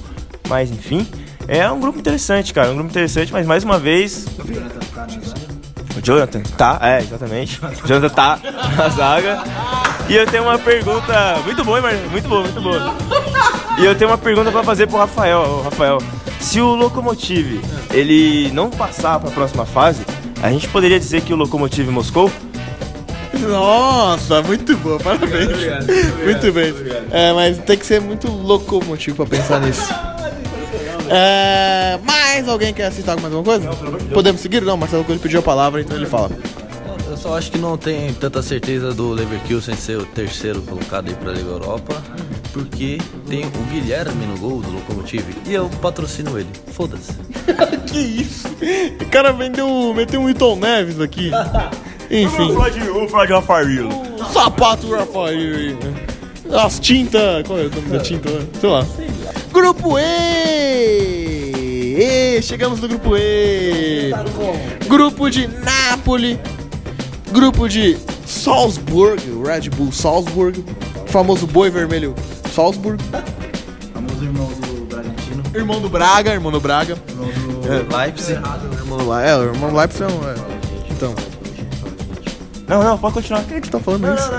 [0.47, 1.05] mas enfim.
[1.47, 4.25] É um grupo interessante, cara, um grupo interessante, mas mais uma vez.
[6.05, 7.59] O Jonathan tá, é, exatamente.
[7.65, 8.39] O Jonathan tá
[8.77, 9.43] na zaga.
[10.07, 12.95] E eu tenho uma pergunta muito boa, hein, Mar- muito boa, muito boa.
[13.79, 15.97] E eu tenho uma pergunta pra fazer pro Rafael, Ô, Rafael.
[16.39, 17.59] Se o Lokomotiv
[17.91, 20.05] ele não passar pra próxima fase,
[20.43, 22.31] a gente poderia dizer que o Lokomotiv Moscou
[23.49, 25.49] Nossa, muito boa, parabéns.
[26.23, 26.73] muito bem.
[27.11, 29.91] É, mas tem que ser muito locomotivo pra pensar nisso.
[31.09, 33.69] É, mais alguém quer citar mais alguma coisa?
[34.13, 34.61] Podemos seguir?
[34.61, 36.29] Não, Marcelo Coelho pediu a palavra, então ele fala.
[37.07, 41.15] Eu só acho que não tem tanta certeza do Leverkusen ser o terceiro colocado aí
[41.15, 42.01] pra Liga Europa,
[42.51, 46.49] porque tem o Guilherme no gol do Lokomotiv e eu patrocino ele.
[46.73, 47.13] Foda-se.
[47.85, 48.47] Que isso?
[48.99, 51.31] O cara vendeu, meteu um Ito Neves aqui.
[52.11, 53.89] Enfim, falar de Rafael.
[54.33, 55.29] sapato Rafael.
[55.29, 55.77] aí.
[56.51, 57.47] As tintas.
[57.47, 58.29] Qual é o nome da tinta?
[58.59, 58.85] Sei lá.
[59.55, 60.03] Grupo E!
[62.37, 62.41] E!
[62.41, 64.11] Chegamos no grupo E!
[64.87, 66.37] Grupo de Nápoles.
[67.31, 70.61] Grupo de Salzburg, o Red Bull Salzburg.
[71.07, 72.13] Famoso boi vermelho
[72.53, 73.01] Salzburg.
[73.93, 76.97] Famoso irmão do Bragantino, Irmão do Braga, irmão do Braga.
[77.09, 78.33] irmão do Leipzig.
[78.77, 80.29] Irmão do La- É, o irmão do Leipzig é um.
[80.29, 80.35] é.
[80.91, 81.15] Então.
[82.67, 83.41] Não, não, pode continuar.
[83.43, 84.29] Por que que você tá falando isso?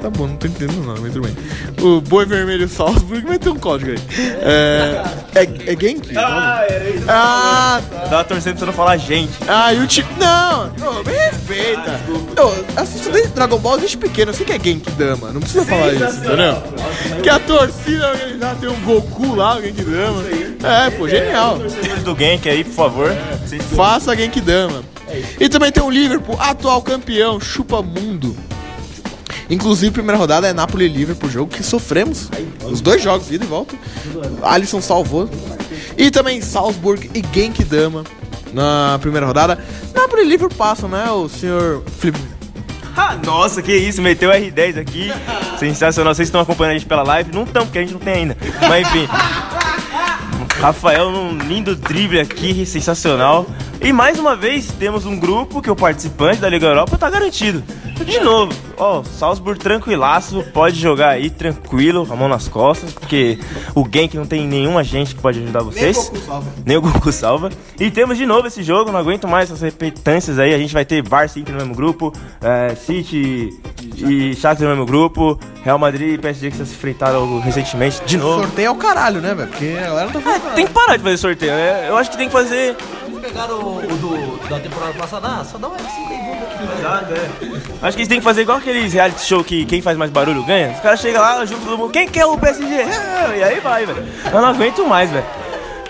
[0.00, 1.36] Tá bom, não tô entendendo não, mas tudo bem.
[1.82, 3.98] O Boi Vermelho Salzburg vai ter um código aí.
[4.40, 5.02] É.
[5.34, 6.16] É, é Genk?
[6.16, 7.04] Ah, era isso.
[7.06, 7.98] Ah, tá.
[8.08, 9.32] Tava torcendo pra você não falar gente.
[9.46, 10.08] Ah, e o time.
[10.18, 10.66] Não!
[10.68, 12.00] Ô, me respeita!
[12.34, 15.92] Eu assisto desde Dragon Ball desde pequeno, eu sei que é Genkidama, não precisa falar
[15.92, 16.62] isso, entendeu?
[17.22, 20.22] Que a torcida organizada tem um Goku lá, o Genkidama.
[20.62, 21.58] É, pô, genial.
[21.58, 23.16] Torcedores do Genk aí, por favor.
[23.76, 24.82] Faça Genkidama.
[25.38, 28.34] E também tem o Liverpool, atual campeão, chupa mundo.
[29.50, 32.30] Inclusive, primeira rodada é Napoli e Liverpool, jogo que sofremos.
[32.64, 33.74] Os dois jogos, ida e volta.
[34.42, 35.28] Alisson salvou.
[35.98, 38.04] E também Salzburg e Genkidama
[38.52, 39.58] na primeira rodada.
[39.92, 41.10] Napoli e Liverpool passam, né?
[41.10, 42.20] O senhor Felipe.
[42.96, 45.12] Ah, nossa, que isso, meteu R10 aqui.
[45.58, 46.14] Sensacional.
[46.14, 47.32] Vocês estão acompanhando a gente pela live?
[47.32, 48.36] Não estão, porque a gente não tem ainda.
[48.68, 49.08] Mas enfim.
[50.60, 53.46] Rafael num lindo drible aqui, sensacional.
[53.82, 57.62] E mais uma vez temos um grupo que o participante da Liga Europa tá garantido.
[58.04, 63.38] De novo, ó, Salzburg tranquilaço, pode jogar aí tranquilo, com a mão nas costas, porque
[63.74, 66.10] o Genk não tem nenhuma gente que pode ajudar vocês.
[66.64, 67.50] Nem o Goku salva.
[67.78, 70.54] E temos de novo esse jogo, não aguento mais essas repetâncias aí.
[70.54, 73.60] A gente vai ter sempre no mesmo grupo, é, City
[73.96, 78.42] e Shakhtar no mesmo grupo, Real Madrid e PSG que se enfrentaram recentemente de novo.
[78.42, 79.48] Sorteio é o caralho, né, velho?
[79.48, 80.54] Porque a galera não tá falando.
[80.54, 81.86] Tem que parar de fazer sorteio, né?
[81.88, 82.76] Eu acho que tem que fazer.
[83.30, 86.46] Pegaram o, o do, da temporada passada, ah, só dá um F5 aí, vamos ver
[86.46, 87.88] o que vai.
[87.88, 90.42] Acho que eles têm que fazer igual aqueles reality show que quem faz mais barulho
[90.42, 90.72] ganha.
[90.72, 92.74] Os caras chegam lá, junto todo mundo, quem quer o PSG?
[92.74, 94.04] É, E aí vai, velho.
[94.24, 95.24] Eu não aguento mais, velho.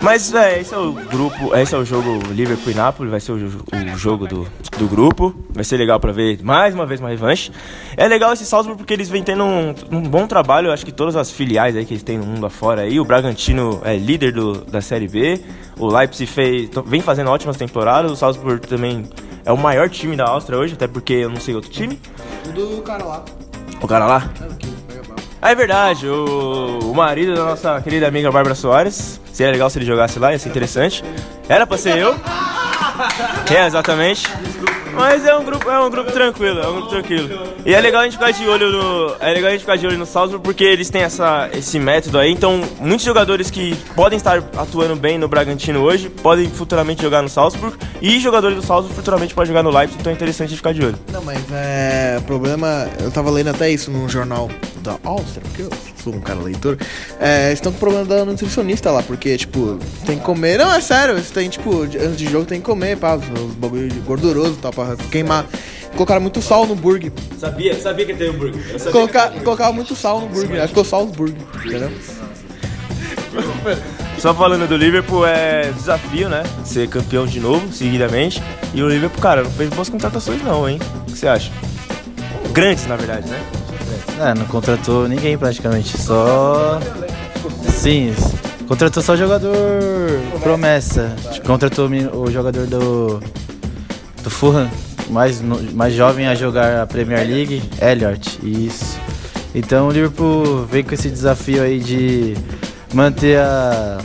[0.03, 3.33] Mas, velho, esse é o grupo, esse é o jogo Liverpool e Napoli, vai ser
[3.33, 4.47] o, o jogo do,
[4.79, 5.35] do grupo.
[5.51, 7.53] Vai ser legal pra ver mais uma vez uma revanche.
[7.99, 10.93] É legal esse Salzburg porque eles vêm tendo um, um bom trabalho, eu acho que
[10.93, 12.99] todas as filiais aí que eles têm no mundo afora aí.
[12.99, 15.39] O Bragantino é líder do, da Série B,
[15.79, 19.05] o Leipzig fez, vem fazendo ótimas temporadas, o Salzburg também
[19.45, 22.01] é o maior time da Áustria hoje, até porque eu não sei outro time.
[22.49, 23.25] O do cara lá.
[23.83, 24.31] O cara lá?
[25.43, 29.19] Ah, é verdade, o, o marido da nossa querida amiga Bárbara Soares.
[29.33, 31.03] Seria legal se ele jogasse lá, ia ser interessante.
[31.49, 32.15] Era pra ser eu.
[33.51, 34.23] É, exatamente.
[34.95, 37.55] Mas é um grupo, é um grupo tranquilo, é um grupo tranquilo.
[37.65, 39.87] E é legal a gente ficar de olho no, é legal a gente ficar de
[39.87, 42.31] olho no Salzburg porque eles têm essa, esse método aí.
[42.31, 47.29] Então, muitos jogadores que podem estar atuando bem no Bragantino hoje podem futuramente jogar no
[47.29, 50.01] Salzburg e jogadores do Salzburg futuramente podem jogar no Leipzig.
[50.01, 50.99] Então é interessante a gente ficar de olho.
[51.13, 52.17] Não, mas é.
[52.19, 52.89] O problema.
[53.01, 54.51] Eu tava lendo até isso num jornal
[54.81, 55.71] da Áustria, porque eu
[56.03, 56.79] sou um cara leitor.
[57.19, 60.59] É, estão com problema da nutricionista lá, porque, tipo, tem que comer.
[60.59, 63.55] Não, é sério, eles têm, tipo, antes de jogo tem que comer, pá, os, os
[63.55, 65.47] bagulho gorduroso e tal, pra queimar.
[65.93, 67.13] Colocaram muito sal no burger.
[67.39, 68.63] Sabia, sabia que tem um burger.
[68.93, 71.91] Colocar, colocaram muito sal no burger, aí ficou Salzburg, entendeu?
[74.19, 76.43] Só falando do Liverpool, é desafio, né?
[76.65, 78.43] Ser campeão de novo, seguidamente.
[78.75, 80.79] E o Liverpool, cara, não fez boas contratações não, hein?
[81.03, 81.51] O que você acha?
[82.53, 83.41] Grandes, na verdade, né?
[84.21, 86.79] É, não contratou ninguém praticamente, só.
[87.71, 88.15] Sim,
[88.69, 89.55] contratou só jogador
[90.43, 91.17] promessa.
[91.47, 93.19] Contratou o o jogador do.
[94.23, 94.71] do Fulham,
[95.09, 98.39] mais, mais jovem a jogar a Premier League, Elliot.
[98.43, 98.99] Isso.
[99.55, 102.37] Então o Liverpool vem com esse desafio aí de
[102.93, 103.97] manter a.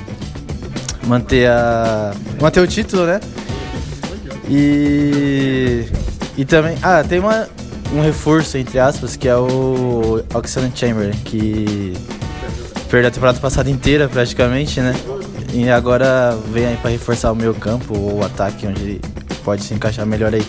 [1.05, 2.13] manter a.
[2.41, 3.19] manter o título, né?
[4.49, 5.85] E.
[6.37, 6.77] E também.
[6.81, 7.49] Ah, tem uma.
[7.95, 11.93] Um reforço, entre aspas, que é o Oxlade Chamberlain, que
[12.89, 14.93] perdeu a temporada passada inteira praticamente, né?
[15.53, 19.01] E agora vem aí para reforçar o meio campo ou o ataque, onde ele
[19.43, 20.45] pode se encaixar melhor aí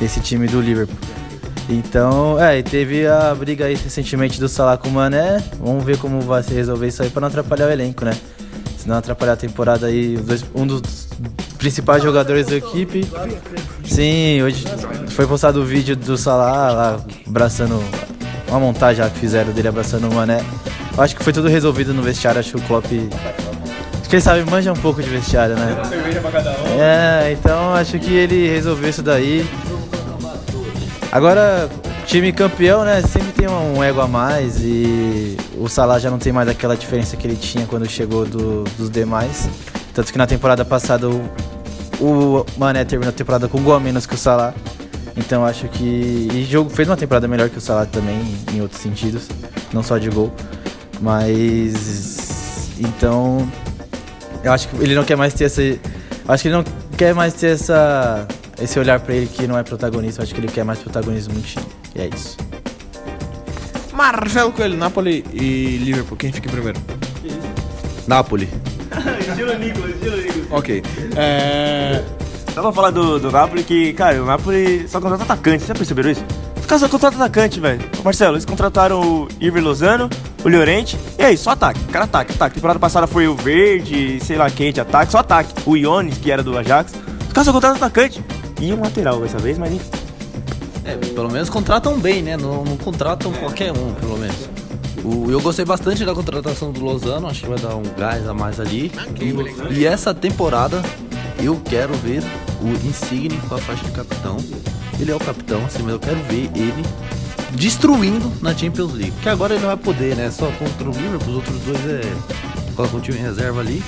[0.00, 0.96] nesse time do Liverpool.
[1.68, 5.42] Então, é, teve a briga aí recentemente do Salah com o Mané.
[5.58, 8.12] Vamos ver como vai se resolver isso aí para não atrapalhar o elenco, né?
[8.78, 10.82] Se não atrapalhar a temporada aí, dois- um dos
[11.64, 13.08] principais jogadores da equipe.
[13.86, 14.66] Sim, hoje
[15.08, 17.82] foi postado o vídeo do Salah lá abraçando
[18.48, 20.44] uma montagem lá que fizeram dele abraçando o Mané.
[20.94, 24.20] Eu acho que foi tudo resolvido no vestiário, acho que o Klopp Acho que ele
[24.22, 25.74] sabe, manja um pouco de vestiário, né?
[26.78, 29.48] É, então acho que ele resolveu isso daí.
[31.10, 31.70] Agora,
[32.04, 33.00] time campeão, né?
[33.00, 37.16] Sempre tem um ego a mais e o Salah já não tem mais aquela diferença
[37.16, 39.48] que ele tinha quando chegou do- dos demais.
[39.94, 41.22] Tanto que na temporada passada o,
[42.00, 44.54] o Mané terminou a temporada com um gol a menos que o Salah.
[45.16, 46.28] Então acho que.
[46.32, 48.20] E o jogo fez uma temporada melhor que o Salah também,
[48.52, 49.28] em outros sentidos,
[49.72, 50.32] não só de gol.
[51.00, 52.70] Mas.
[52.78, 53.48] Então.
[54.42, 55.62] Eu acho que ele não quer mais ter essa.
[55.62, 55.78] eu
[56.26, 56.64] Acho que ele não
[56.96, 58.26] quer mais ter essa.
[58.60, 60.20] Esse olhar pra ele que não é protagonista.
[60.20, 61.66] Eu acho que ele quer mais protagonismo no time.
[61.94, 62.36] E é isso.
[63.92, 66.80] Marcelo Coelho, Napoli e Liverpool, quem fica em primeiro?
[68.08, 68.48] Napoli.
[70.50, 70.82] Ok.
[71.16, 72.02] É.
[72.54, 75.74] Só pra falar do, do Napoli que, cara, o Napoli só contrata atacante, vocês já
[75.74, 76.24] perceberam isso?
[76.56, 77.80] Os caras só contratam atacante, velho.
[78.04, 80.08] Marcelo, eles contrataram o Iver Lozano,
[80.44, 81.80] o Llorente, e aí, só ataque.
[81.86, 82.54] Cara, ataque, ataque.
[82.54, 85.52] Temporada passada foi o Verde, sei lá quem de ataque, só ataque.
[85.66, 86.94] O Iones, que era do Ajax.
[87.26, 88.24] Os caras só contratam atacante.
[88.60, 89.90] E um lateral dessa vez, mas enfim.
[90.84, 92.36] É, pelo menos contratam bem, né?
[92.36, 94.53] Não, não contratam qualquer um, pelo menos.
[95.04, 98.58] Eu gostei bastante da contratação do Lozano, acho que vai dar um gás a mais
[98.58, 98.90] ali.
[99.20, 100.82] E, e essa temporada
[101.38, 102.22] eu quero ver
[102.62, 104.38] o Insigne com a faixa de capitão.
[104.98, 106.82] Ele é o capitão, assim, mas eu quero ver ele
[107.52, 109.12] destruindo na Champions League.
[109.12, 110.30] Porque agora ele não vai poder, né?
[110.30, 112.00] Só contra o Liverpool, os outros dois é.
[112.74, 113.82] Coloca um time em reserva ali.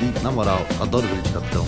[0.00, 1.66] E, na moral, adoro ver ele de capitão.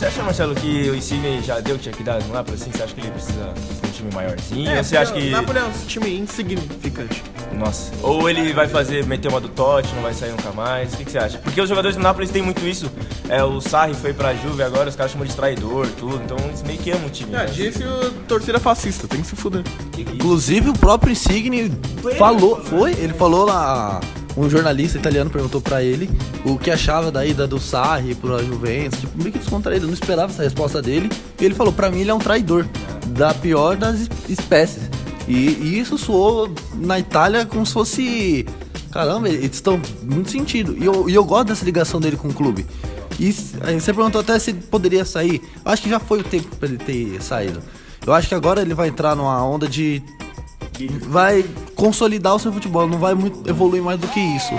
[0.00, 2.56] Você acha, Marcelo, que o Insigne já deu o que tinha que dar no Napoli,
[2.56, 2.70] assim?
[2.72, 4.74] Você acha que ele precisa de um time maiorzinho?
[4.74, 5.28] ou você acha que...
[5.28, 7.22] O Napoli é um time insignificante.
[7.52, 7.92] Nossa.
[8.02, 10.94] Ou ele vai fazer, meter uma do Totti, não vai sair nunca mais.
[10.94, 11.36] O que, que você acha?
[11.36, 12.90] Porque os jogadores do Napoli têm muito isso.
[13.28, 16.18] É, o Sarri foi pra Juve agora, os caras chamam de traidor, tudo.
[16.24, 17.32] Então eles meio que amam o time.
[17.32, 17.50] Já né?
[17.50, 19.64] disse o torcida fascista, tem que se fuder.
[19.98, 21.70] Inclusive o próprio Insigne
[22.16, 24.00] falou, foi, ele falou lá,
[24.36, 26.08] um jornalista italiano perguntou pra ele
[26.44, 30.32] o que achava da ida do Sarri pro Juventus, tipo, meio que descontraído, não esperava
[30.32, 31.10] essa resposta dele,
[31.40, 32.66] e ele falou, pra mim ele é um traidor,
[33.08, 34.84] da pior das es- espécies.
[35.28, 38.46] E, e isso soou na Itália como se fosse,
[38.90, 42.34] caramba, eles estão muito sentido, e eu, e eu gosto dessa ligação dele com o
[42.34, 42.64] clube.
[43.18, 45.42] E você perguntou até se poderia sair.
[45.62, 47.60] Eu acho que já foi o tempo pra ele ter saído.
[48.06, 50.02] Eu acho que agora ele vai entrar numa onda de.
[50.88, 54.54] Vai consolidar o seu futebol, não vai muito evoluir mais do que isso.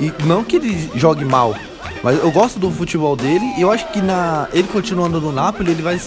[0.00, 1.54] E não que ele jogue mal,
[2.02, 5.70] mas eu gosto do futebol dele e eu acho que na ele continuando no Napoli,
[5.72, 6.00] ele vai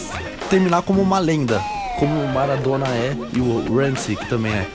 [0.50, 1.62] terminar como uma lenda,
[2.00, 4.68] como o Maradona é e o Ramsey que também é.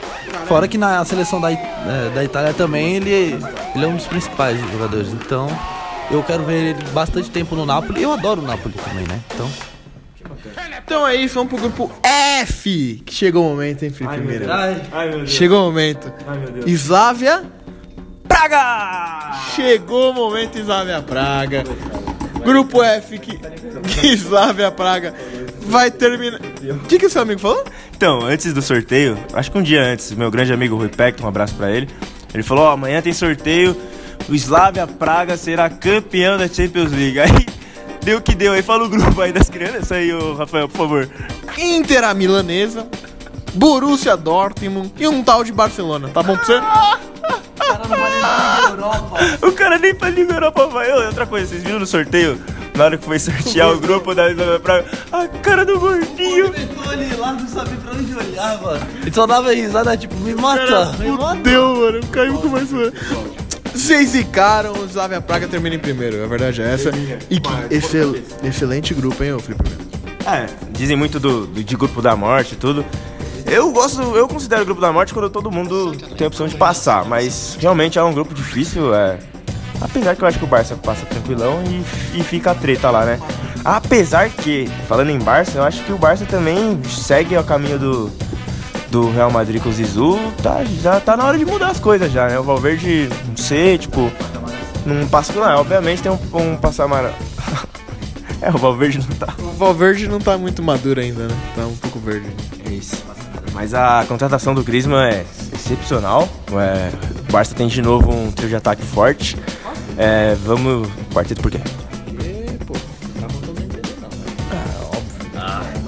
[0.47, 4.59] Fora que na seleção da, eh, da Itália também ele, ele é um dos principais
[4.73, 5.49] jogadores, então
[6.11, 8.03] eu quero ver ele bastante tempo no Napoli.
[8.03, 9.21] Eu adoro o Napoli também, né?
[9.35, 9.49] Então,
[10.85, 13.03] Então é isso, vamos pro grupo F.
[13.05, 14.81] Que chegou o momento, hein, Felipe Meira?
[14.93, 15.31] Ai, meu Deus.
[15.31, 16.13] Chegou o momento.
[16.27, 16.67] Ai, meu Deus.
[16.67, 17.45] Islávia.
[18.27, 19.33] Praga!
[19.55, 21.65] Chegou o momento, Islávia Praga.
[22.45, 25.15] Grupo F, que, que Islávia Praga
[25.61, 26.41] vai terminar.
[26.41, 27.65] O que, que o seu amigo falou?
[27.97, 31.29] Então, antes do sorteio, acho que um dia antes, meu grande amigo Rui Pecton, um
[31.29, 31.89] abraço pra ele.
[32.33, 33.77] Ele falou: Ó, amanhã tem sorteio,
[34.29, 37.19] o Slavia Praga será campeão da Champions League.
[37.21, 37.47] Aí
[38.03, 40.79] deu o que deu aí, fala o grupo aí das crianças aí, ô Rafael, por
[40.79, 41.09] favor.
[41.57, 42.87] Inter a Milanesa,
[43.55, 46.09] Borussia Dortmund e um tal de Barcelona.
[46.09, 46.61] Tá bom pra você?
[49.47, 50.91] O cara nem pra Liga Europa vai.
[50.93, 52.41] Ô, outra coisa, vocês viram no sorteio?
[52.75, 56.51] Na hora que foi sortear o grupo da Slavia Praga, a cara do gordinho.
[56.51, 58.87] Tentou ali lá, não sabia pra onde olhar, mano.
[59.03, 61.37] Ele só dava risada, tipo, me mata, me mata.
[61.37, 62.07] Fudeu, mano.
[62.07, 62.93] Caiu com mais uma.
[63.75, 66.23] Vocês zicaram, o Slavia Praga termina em primeiro.
[66.23, 66.91] A verdade é essa.
[67.31, 69.65] E que excel- excelente grupo, hein, ô Felipe?
[70.27, 72.85] É, dizem muito do, do- de grupo da morte e tudo.
[73.47, 76.55] Eu gosto, eu considero o grupo da morte quando todo mundo tem a opção de
[76.57, 79.19] passar, mas realmente é um grupo difícil, é.
[79.81, 81.63] Apesar que eu acho que o Barça passa tranquilão
[82.15, 83.19] e, e fica a treta lá, né?
[83.65, 88.13] Apesar que, falando em Barça, eu acho que o Barça também segue o caminho do,
[88.91, 92.11] do Real Madrid com o Zizu, tá, já tá na hora de mudar as coisas
[92.11, 92.39] já, né?
[92.39, 94.11] O Valverde, não sei, tipo,
[94.87, 95.59] não passa por lá.
[95.61, 97.13] Obviamente tem um, um passamar.
[98.41, 99.35] é, o Valverde não tá.
[99.39, 101.37] O Valverde não tá muito maduro ainda, né?
[101.55, 102.29] Tá um pouco verde.
[102.67, 103.05] É isso.
[103.53, 106.29] Mas a contratação do Griezmann é excepcional.
[106.53, 106.91] É,
[107.29, 109.37] o Barça tem de novo um trio de ataque forte.
[109.97, 110.89] É, vamos.
[111.13, 111.61] Quarteto por quê?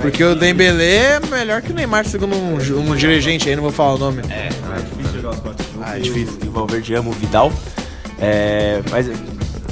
[0.00, 2.54] Porque o Dembélé é melhor que o Neymar, segundo um,
[2.90, 4.22] um dirigente aí, não vou falar o nome.
[4.30, 5.82] É, é difícil jogar os quatro juntos.
[5.88, 6.38] Ah, é difícil.
[6.40, 7.52] O, e o Valverde ama o Vidal.
[8.18, 9.10] É, mas.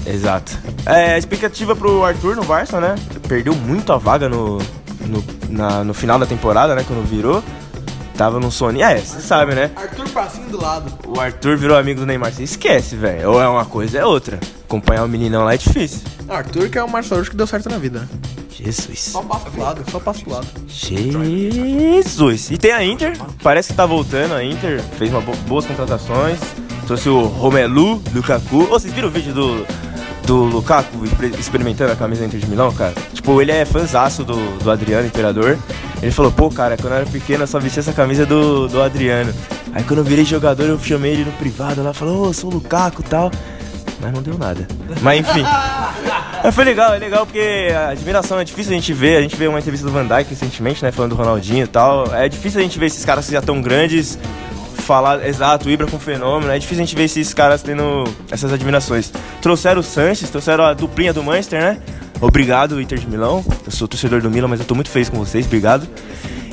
[0.07, 0.57] Exato.
[0.87, 2.95] É, a expectativa pro Arthur no Barça, né?
[3.27, 4.59] Perdeu muito a vaga no,
[5.07, 6.85] no, na- no final da temporada, né?
[6.87, 7.43] Quando virou.
[8.17, 8.83] Tava no Sony.
[8.83, 9.71] É, você sabe, né?
[9.77, 10.93] Arthur Passinho do lado.
[11.07, 12.33] O Arthur virou amigo do Neymar.
[12.33, 13.31] Você esquece, velho.
[13.31, 14.41] Ou é uma coisa, é outra.
[14.65, 16.01] Acompanhar o meninão lá é difícil.
[16.29, 18.09] Arthur que é o Marcelo que deu certo na vida, né?
[18.63, 18.99] Jesus.
[19.01, 20.47] Só passa pro lado, só passa pro lado.
[20.67, 22.51] Jesus.
[22.51, 26.39] E tem a Inter, parece que tá voltando a Inter, fez uma bo- boas contratações,
[26.87, 28.63] trouxe o Romelu, Lukaku.
[28.65, 29.67] Ô, vocês viram o vídeo do,
[30.27, 32.95] do Lukaku exper- experimentando a camisa Inter de Milão, cara?
[33.15, 35.59] Tipo, ele é fãzaço do, do Adriano, Imperador.
[36.03, 38.83] Ele falou, pô, cara, quando eu era pequeno eu só vestia essa camisa do, do
[38.83, 39.33] Adriano.
[39.73, 42.51] Aí quando eu virei jogador eu chamei ele no privado lá, falou, ô, eu sou
[42.51, 43.31] o Lukaku e tal.
[44.01, 44.67] Mas não deu nada.
[45.03, 45.43] Mas enfim.
[46.43, 49.19] Mas foi legal, é legal porque a admiração é difícil a gente ver.
[49.19, 50.93] A gente vê uma entrevista do Van Dijk recentemente, né?
[50.93, 52.15] Falando do Ronaldinho e tal.
[52.15, 54.19] É difícil a gente ver esses caras que já tão grandes
[54.89, 56.51] falar, exato, Ibra com fenômeno.
[56.51, 59.13] É difícil a gente ver esses caras tendo essas admirações.
[59.43, 61.79] Trouxeram o Sanches, trouxeram a duplinha do Manchester, né?
[62.21, 63.45] Obrigado, Inter de Milão.
[63.67, 65.87] Eu sou torcedor do Milan, mas eu tô muito feliz com vocês, obrigado.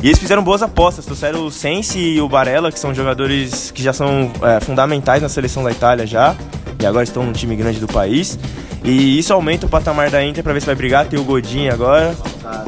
[0.03, 3.81] E eles fizeram boas apostas, trouxeram o Sensi e o Barella, que são jogadores que
[3.81, 6.35] já são é, fundamentais na seleção da Itália já,
[6.79, 8.37] e agora estão no time grande do país.
[8.83, 11.07] E isso aumenta o patamar da Inter pra ver se vai brigar.
[11.07, 12.15] Tem o Godinho agora,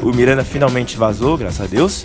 [0.02, 2.04] o Miranda finalmente vazou, graças a Deus.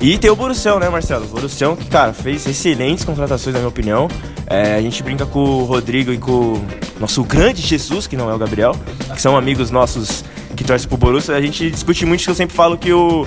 [0.00, 1.26] E tem o Borussião, né, Marcelo?
[1.26, 4.08] O Borussião que, cara, fez excelentes contratações, na minha opinião.
[4.46, 6.66] É, a gente brinca com o Rodrigo e com o
[6.98, 8.74] nosso grande Jesus, que não é o Gabriel,
[9.14, 10.24] que são amigos nossos
[10.56, 11.34] que torcem pro Borussia.
[11.36, 13.26] A gente discute muito que eu sempre falo que o,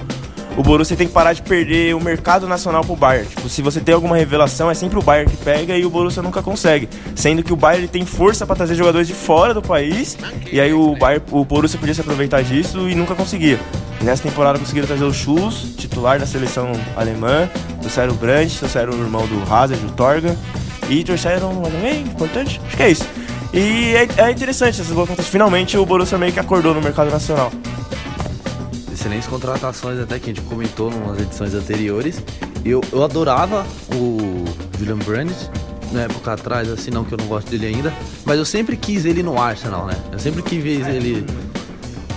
[0.56, 3.28] o Borussia tem que parar de perder o mercado nacional pro Bayern.
[3.28, 6.22] Tipo, se você tem alguma revelação, é sempre o Bayern que pega e o Borussia
[6.22, 6.88] nunca consegue.
[7.16, 10.18] Sendo que o Bayern tem força pra trazer jogadores de fora do país,
[10.51, 13.60] e aí o Bayern, o Borussia podia se aproveitar disso e nunca conseguia.
[14.01, 17.49] Nessa temporada conseguiram trazer o Schulz, titular da seleção alemã,
[17.80, 20.38] trouxeram o Brandt, trouxeram o irmão do Hazard, o Torga,
[20.89, 22.60] e trouxeram mais alguém importante?
[22.68, 23.06] Acho que é isso.
[23.54, 25.28] E é, é interessante essas boas contas.
[25.28, 27.51] Finalmente o Borussia meio que acordou no mercado nacional.
[28.94, 32.24] Excelentes contratações até que a gente comentou em umas edições anteriores.
[32.64, 33.66] Eu, eu adorava
[33.96, 34.46] o
[34.78, 35.34] Julian Brandt,
[35.91, 37.91] na época atrás, assim, não que eu não gosto dele ainda,
[38.24, 39.96] mas eu sempre quis ele no Arsenal, né?
[40.12, 41.26] Eu sempre quis ele.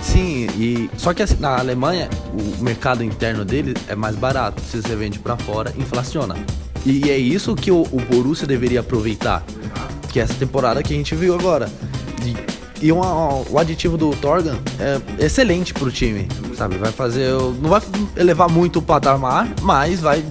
[0.03, 4.61] Sim, e só que assim, na Alemanha o mercado interno dele é mais barato.
[4.61, 6.35] Se você vende pra fora, inflaciona.
[6.85, 9.43] E é isso que o, o Borussia deveria aproveitar,
[10.09, 11.69] que é essa temporada que a gente viu agora.
[12.81, 16.77] E uma- o aditivo do Torgan é excelente pro time, sabe?
[16.77, 17.31] Vai fazer.
[17.31, 17.81] Não vai
[18.15, 20.23] elevar muito o patamar, mas vai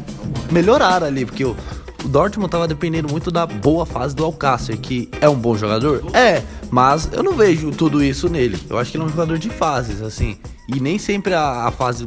[0.52, 1.56] melhorar ali, porque o,
[2.04, 6.04] o Dortmund tava dependendo muito da boa fase do Alcácer, que é um bom jogador?
[6.14, 8.56] É, mas eu não vejo tudo isso nele.
[8.70, 10.36] Eu acho que ele é um jogador de fases, assim.
[10.72, 12.06] E nem sempre a, a fase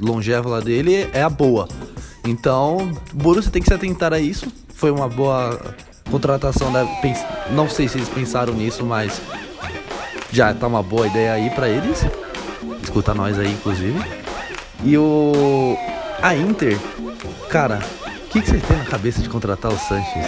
[0.00, 1.68] longeva dele é a boa.
[2.26, 4.46] Então, o Borussia tem que se atentar a isso.
[4.74, 5.60] Foi uma boa
[6.10, 6.84] contratação da.
[7.00, 9.20] pens- Não sei se eles pensaram nisso, mas
[10.32, 12.04] já tá uma boa ideia aí pra eles.
[12.82, 14.00] Escuta nós aí, inclusive.
[14.82, 15.76] E o.
[16.22, 16.78] A Inter,
[17.50, 17.80] cara,
[18.24, 20.24] o que, vocês têm na cabeça de contratar o Sanches?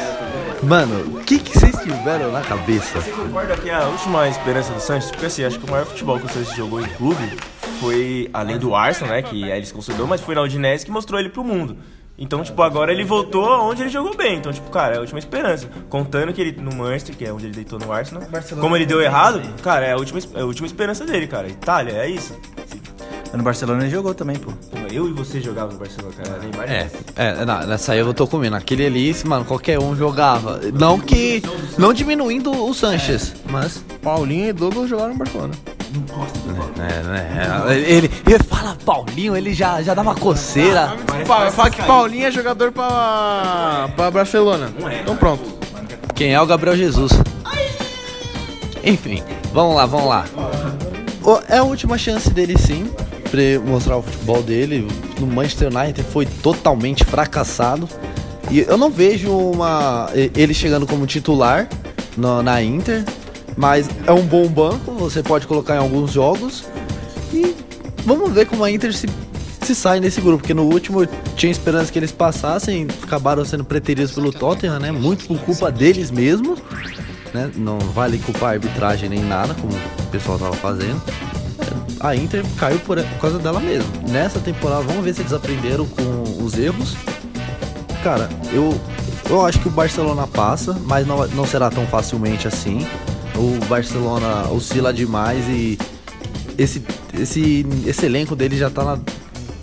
[0.63, 3.01] Mano, o que, que vocês tiveram na cabeça?
[3.01, 6.19] Você concorda que a última esperança do Santos, porque assim, acho que o maior futebol
[6.19, 7.39] que o Santos jogou em clube
[7.81, 10.91] foi, além do Arsenal, né, que aí ele se consolidou, mas foi na Udinese que
[10.91, 11.77] mostrou ele pro mundo.
[12.17, 14.37] Então, tipo, agora ele voltou aonde ele jogou bem.
[14.37, 15.69] Então, tipo, cara, é a última esperança.
[15.89, 18.23] Contando que ele no Manchester, que é onde ele deitou no Arsenal,
[18.61, 21.49] como ele deu errado, cara, é a última, é a última esperança dele, cara.
[21.49, 22.39] Itália, é isso.
[23.33, 24.53] No Barcelona ele jogou também, pô.
[24.53, 26.39] Pô, Eu e você jogavam no Barcelona, cara.
[26.39, 28.55] Neymar É, é, não, nessa aí eu tô comendo.
[28.55, 30.61] Aquele ali, mano, qualquer um jogava.
[30.73, 31.43] Não que.
[31.77, 33.85] Não diminuindo o Sanches, mas.
[34.03, 35.55] Paulinho e Douglas jogaram no Barcelona.
[36.79, 37.77] É, né?
[37.89, 40.93] Ele, ele fala Paulinho, ele já, já dá uma coceira.
[41.27, 44.71] Pa- Fala que Paulinho é jogador pra, pra Barcelona.
[45.01, 45.43] Então pronto.
[46.15, 47.13] Quem é o Gabriel Jesus?
[48.83, 49.23] Enfim,
[49.53, 50.25] vamos lá, vamos lá.
[51.23, 52.91] O- É a última chance dele sim,
[53.31, 53.41] pra
[53.71, 54.87] mostrar o futebol dele.
[55.19, 57.89] No Manchester United foi totalmente fracassado.
[58.51, 61.67] E eu não vejo uma ele chegando como titular
[62.17, 63.05] no- na Inter,
[63.57, 66.65] mas é um bom banco, você pode colocar em alguns jogos.
[67.33, 67.55] E
[68.05, 69.09] vamos ver como a Inter se,
[69.63, 73.65] se sai nesse grupo, porque no último eu tinha esperança que eles passassem, acabaram sendo
[73.65, 74.93] preteridos pelo Tottenham, né?
[74.93, 76.61] Muito por culpa deles mesmos,
[77.33, 77.51] né?
[77.57, 81.01] Não vale culpar a arbitragem nem nada, como o pessoal tava fazendo.
[82.01, 83.91] A Inter caiu por, por causa dela mesmo.
[84.09, 86.95] Nessa temporada, vamos ver se eles aprenderam com os erros
[88.05, 88.79] Cara, eu,
[89.31, 92.87] eu acho que o Barcelona passa, mas não, não será tão facilmente assim.
[93.37, 95.79] O Barcelona oscila demais e
[96.57, 96.83] esse,
[97.19, 98.99] esse, esse elenco dele já tá, na,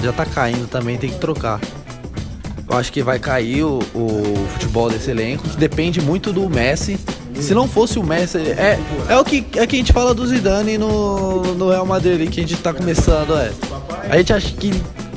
[0.03, 1.59] já tá caindo também, tem que trocar.
[2.69, 6.99] Eu acho que vai cair o, o futebol desse elenco, que depende muito do Messi.
[7.35, 10.25] Se não fosse o Messi, é, é o que, é que a gente fala do
[10.25, 13.51] Zidane no, no Real Madrid, que a gente tá começando, é.
[14.09, 14.71] A gente acha que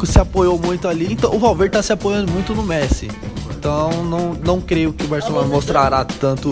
[0.05, 3.09] se apoiou muito ali, então o Valverde tá se apoiando muito no Messi.
[3.57, 6.51] Então não, não creio que o Barcelona mostrará tanto.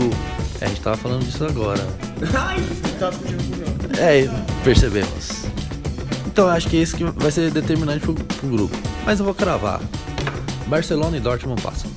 [0.62, 1.80] É, a gente tava falando disso agora.
[3.98, 4.28] É,
[4.62, 5.42] percebemos.
[6.26, 8.76] Então eu acho que esse que vai ser determinante pro, pro grupo.
[9.04, 9.80] Mas eu vou cravar.
[10.66, 11.90] Barcelona e Dortmund passam.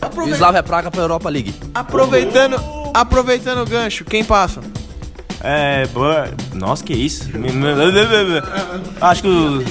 [0.00, 1.54] Aproveita- Slavia Praga pra Europa League.
[1.74, 2.56] aproveitando,
[2.94, 4.60] aproveitando o gancho, quem passa?
[5.42, 6.28] É, boa.
[6.54, 7.24] Nossa, que isso?
[9.00, 9.64] Acho que o.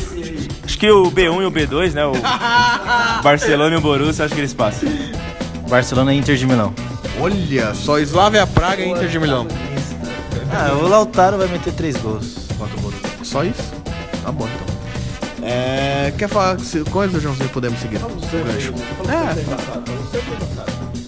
[0.65, 2.05] Acho que o B1 e o B2, né?
[2.05, 2.13] O
[3.23, 4.89] Barcelona e o Borussia, acho que eles passam.
[5.69, 6.73] Barcelona e Inter de Milão.
[7.19, 9.47] Olha só, Slavia Praga e Inter de Milão.
[10.51, 13.09] Ah, o Lautaro vai meter três gols contra o Borussia.
[13.23, 13.61] Só isso?
[14.23, 15.47] Tá bom então.
[15.47, 17.49] É, quer falar se- coisa, Joãozinho?
[17.49, 17.97] Podemos seguir?
[17.97, 18.09] O
[18.45, 18.73] gancho.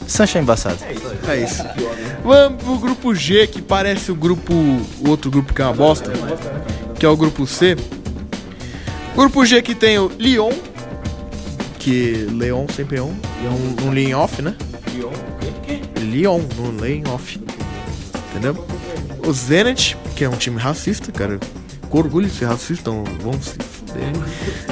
[0.08, 0.78] Sancho é embaçado.
[1.28, 1.64] É isso.
[2.24, 4.54] Vamos pro grupo G, que parece o grupo.
[4.54, 6.12] O outro grupo que é uma bosta.
[7.00, 7.76] Que é o grupo C.
[9.16, 10.52] Grupo G que tem o Lyon.
[11.80, 13.16] Que Leon sempre é um.
[13.42, 14.56] E é um, um lean off, né?
[14.94, 15.10] Lyon,
[16.12, 17.40] no lane off.
[18.32, 18.66] Entendeu?
[19.26, 21.40] O Zenit, que é um time racista, cara.
[21.90, 23.72] Com orgulho de ser racista, então vamos se fuder.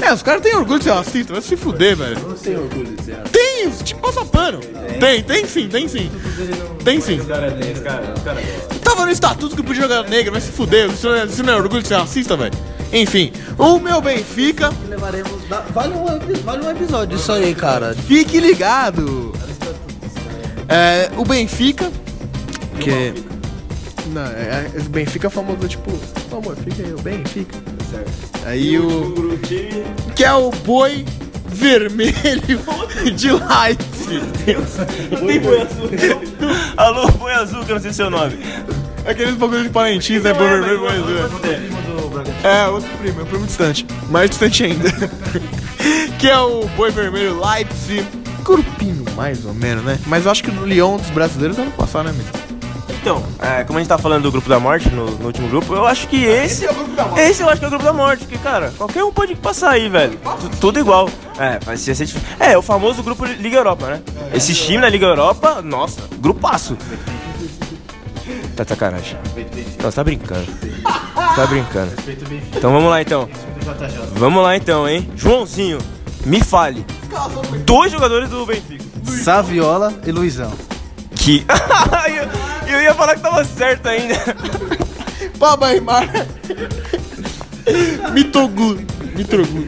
[0.00, 2.18] É, os caras têm orgulho de ser racista, vai se fuder, velho.
[2.20, 3.38] Não tem orgulho de ser racista.
[3.38, 4.60] Tem, os time passa pano.
[4.98, 6.10] Tem, tem sim, tem sim.
[6.82, 7.20] Tem sim.
[8.82, 10.90] Tava no estatuto que podia jogar negra, vai se fuder.
[10.90, 12.54] Isso não é, isso não é orgulho de ser racista, velho.
[12.92, 15.42] Enfim, o meu Benfica, Levaremos.
[15.72, 17.94] Vale um, vale um episódio disso aí, cara.
[17.94, 19.29] fique ligado.
[20.70, 21.90] É, o Benfica,
[22.80, 23.12] que.
[24.12, 25.90] Não, é, é, o Benfica é famoso, tipo,
[26.30, 27.58] "Ô, amor, fica aí, o Benfica.
[28.46, 29.38] Aí o.
[30.14, 31.04] Que é o boi
[31.48, 32.12] vermelho
[33.14, 34.22] de Leipzig.
[35.26, 35.90] Tem boi azul.
[36.76, 38.38] Alô, boi azul, que eu não sei seu nome.
[39.06, 40.32] Aqueles bagulho de parentins, né?
[40.32, 41.40] Boi vermelho, boi azul.
[42.44, 43.86] É, outro primo, é um primo distante.
[44.08, 44.88] Mais distante ainda.
[46.18, 48.06] que é o boi vermelho Leipzig.
[48.40, 49.98] Grupinho, mais ou menos, né?
[50.06, 52.28] Mas eu acho que no Lyon dos brasileiros vai não passar, né, amigo?
[53.00, 55.72] Então, é, como a gente tá falando do grupo da morte no, no último grupo,
[55.74, 56.66] eu acho que esse.
[57.16, 59.70] Esse eu acho que é o grupo da morte, porque, cara, qualquer um pode passar
[59.70, 60.18] aí, velho.
[60.18, 61.08] Tu- Tudo igual.
[61.38, 62.28] É, vai ser, ser difícil.
[62.38, 64.02] É, o famoso grupo Liga Europa, né?
[64.34, 66.76] Esse time na Liga Europa, nossa, grupaço.
[68.54, 69.16] Tá de sacanagem.
[69.82, 70.44] Não, você tá brincando.
[70.44, 71.92] Você tá brincando.
[72.54, 73.28] Então vamos lá então.
[74.14, 75.08] Vamos lá então, hein?
[75.16, 75.78] Joãozinho,
[76.24, 76.84] me fale.
[77.64, 78.84] Dois jogadores do Benfica.
[79.04, 80.52] Saviola e Luizão.
[81.16, 81.44] Que.
[82.68, 84.14] eu, eu ia falar que tava certo ainda.
[85.38, 86.08] Pabaimar.
[88.12, 88.78] Mitoglu.
[89.14, 89.66] Mitoglu.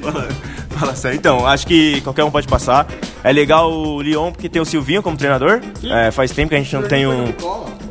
[0.83, 1.17] Fala sério.
[1.17, 2.89] Então, acho que qualquer um pode passar.
[3.23, 5.61] É legal o Lyon porque tem o Silvinho como treinador.
[5.85, 7.33] É, faz tempo que a gente não tem um,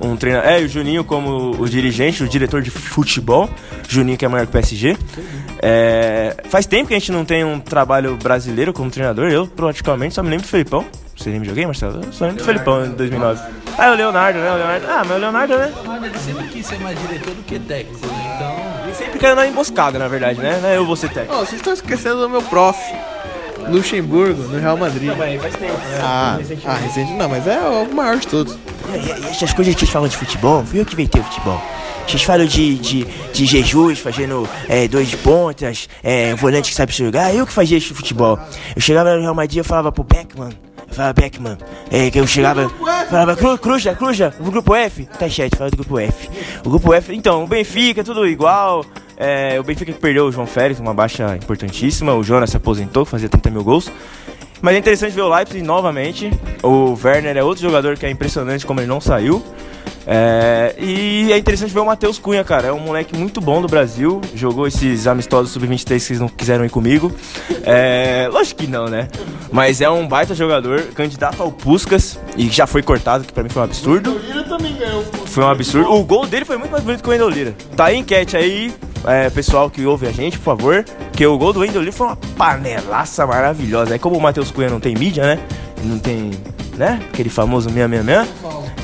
[0.02, 0.50] um treinador.
[0.50, 3.50] É, e o Juninho como o dirigente, o diretor de futebol.
[3.88, 4.98] Juninho que é maior que o PSG.
[5.62, 9.32] É, faz tempo que a gente não tem um trabalho brasileiro como treinador.
[9.32, 10.86] Eu praticamente só me lembro do Felipão.
[11.16, 12.02] Você lembra de alguém, Marcelo?
[12.04, 13.42] Eu só lembro do Felipão em 2009.
[13.78, 14.52] Ah, é o Leonardo, né?
[14.52, 14.86] O Leonardo.
[14.90, 15.74] Ah, mas o Leonardo, né?
[16.04, 18.34] Ele sempre quis ser mais diretor do que técnico, né?
[18.36, 18.71] Então.
[19.02, 20.60] Sempre caiu na emboscada, na verdade, né?
[20.62, 21.34] Não é eu vou ser técnico.
[21.34, 22.80] Ó, vocês estão esquecendo do meu prof.
[23.68, 25.12] Luxemburgo, no Real Madrid.
[25.40, 26.00] faz tempo, né?
[26.02, 28.58] Ah, ah, recente não, mas é o maior de todos.
[28.94, 31.62] E, e essas coisas que vocês falam de futebol, fui eu que inventei o futebol.
[32.08, 36.76] Vocês falam de, de, de Jesus fazendo é, dois de pontas, é, um volante que
[36.76, 38.38] sabe jogar, eu que fazia esse futebol.
[38.76, 40.50] Eu chegava no Real Madrid eu falava pro Beckman,
[40.92, 41.58] falava Beckman,
[41.90, 42.70] é, que eu chegava,
[43.10, 46.30] falava Cru, Cruja, Cruja, o grupo F, tá chat, fala do grupo F.
[46.64, 48.86] O grupo F, então, o Benfica, tudo igual.
[49.18, 52.14] É, o Benfica que perdeu o João Félix, uma baixa importantíssima.
[52.14, 53.92] O Jonas se aposentou, fazia 30 mil gols.
[54.62, 56.32] Mas é interessante ver o Leipzig novamente.
[56.64, 59.44] O Werner é outro jogador que é impressionante como ele não saiu.
[60.06, 62.68] É, e é interessante ver o Matheus Cunha, cara.
[62.68, 64.22] É um moleque muito bom do Brasil.
[64.36, 67.12] Jogou esses amistosos sub-23 que vocês não quiseram ir comigo.
[67.64, 69.08] É, lógico que não, né?
[69.52, 72.20] Mas é um baita jogador, candidato ao Puskas.
[72.36, 74.20] E já foi cortado, que pra mim foi um absurdo.
[75.28, 75.92] Foi um absurdo.
[75.92, 77.56] O gol dele foi muito mais bonito que o Wendel Lira.
[77.76, 78.74] Tá aí enquete aí,
[79.06, 80.86] é, pessoal que ouve a gente, por favor.
[81.14, 83.96] Que o gol do Wendel Lira foi uma panelaça maravilhosa.
[83.96, 85.40] É como o Matheus Cunha não tem mídia, né?
[85.84, 86.32] Não tem,
[86.78, 87.00] né?
[87.10, 88.28] Aquele famoso 666.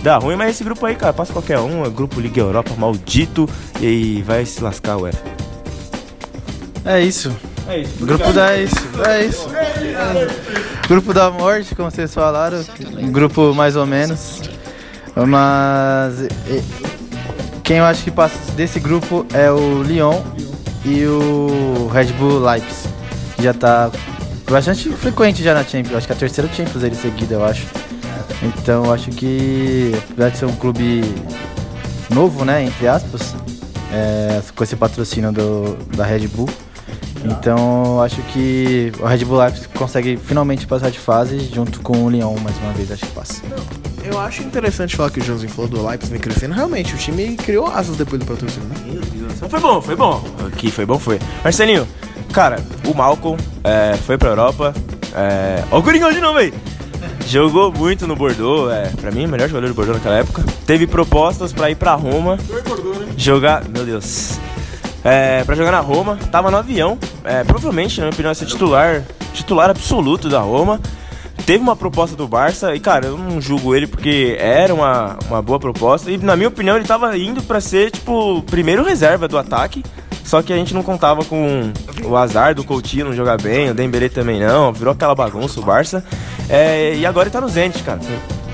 [0.03, 1.83] Dá ruim, mas esse grupo aí, cara, passa qualquer um.
[1.83, 3.49] É grupo Liga Europa maldito.
[3.79, 5.17] E aí vai se lascar o F.
[6.85, 7.35] É isso.
[7.67, 8.05] É isso.
[8.05, 8.71] Grupo 10,
[9.07, 9.49] é isso.
[10.87, 12.63] Grupo da morte, como vocês falaram.
[12.97, 14.41] Um grupo mais ou menos.
[15.27, 16.27] Mas
[17.63, 20.21] quem eu acho que passa desse grupo é o Lyon
[20.85, 22.87] e o Red Bull Leipzig.
[23.39, 23.91] Já tá
[24.51, 25.95] bastante frequente já na Champions.
[25.95, 27.65] Acho que é a terceira Champions ele seguida, eu acho.
[28.43, 31.03] Então eu acho que apesar de ser um clube
[32.09, 33.35] novo, né, entre aspas,
[33.91, 36.49] é, com esse patrocínio do, da Red Bull.
[37.25, 42.05] Então eu acho que o Red Bull Leipzig consegue finalmente passar de fase junto com
[42.05, 43.41] o Lyon mais uma vez, acho que passa.
[44.03, 46.53] Eu acho interessante falar que o Joãozinho falou do Leipzig vem crescendo.
[46.53, 48.75] Realmente, o time criou asas depois do patrocínio, né?
[49.35, 50.23] Então foi bom, foi bom.
[50.47, 51.19] Aqui foi bom, foi.
[51.43, 51.85] Marcelinho,
[52.33, 54.73] cara, o Malcolm é, foi pra Europa.
[55.15, 55.63] É...
[55.71, 56.53] Ó o Coringão de novo aí.
[57.27, 60.43] Jogou muito no Bordeaux, é, pra mim, o melhor jogador do Bordeaux naquela época.
[60.65, 62.37] Teve propostas pra ir pra Roma.
[63.17, 63.63] Jogar.
[63.67, 64.39] Meu Deus.
[65.03, 66.97] É, pra jogar na Roma, tava no avião.
[67.23, 69.03] É, provavelmente, na minha opinião, ia ser titular,
[69.33, 70.79] titular absoluto da Roma.
[71.45, 75.41] Teve uma proposta do Barça e, cara, eu não julgo ele porque era uma, uma
[75.41, 76.11] boa proposta.
[76.11, 79.83] E, na minha opinião, ele tava indo pra ser, tipo, primeiro reserva do ataque.
[80.27, 81.71] Só que a gente não contava com
[82.03, 84.73] o azar do Coutinho não jogar bem, o Dembélé também não.
[84.73, 86.03] Virou aquela bagunça o Barça.
[86.49, 88.01] É, e agora ele tá no Zenit, cara.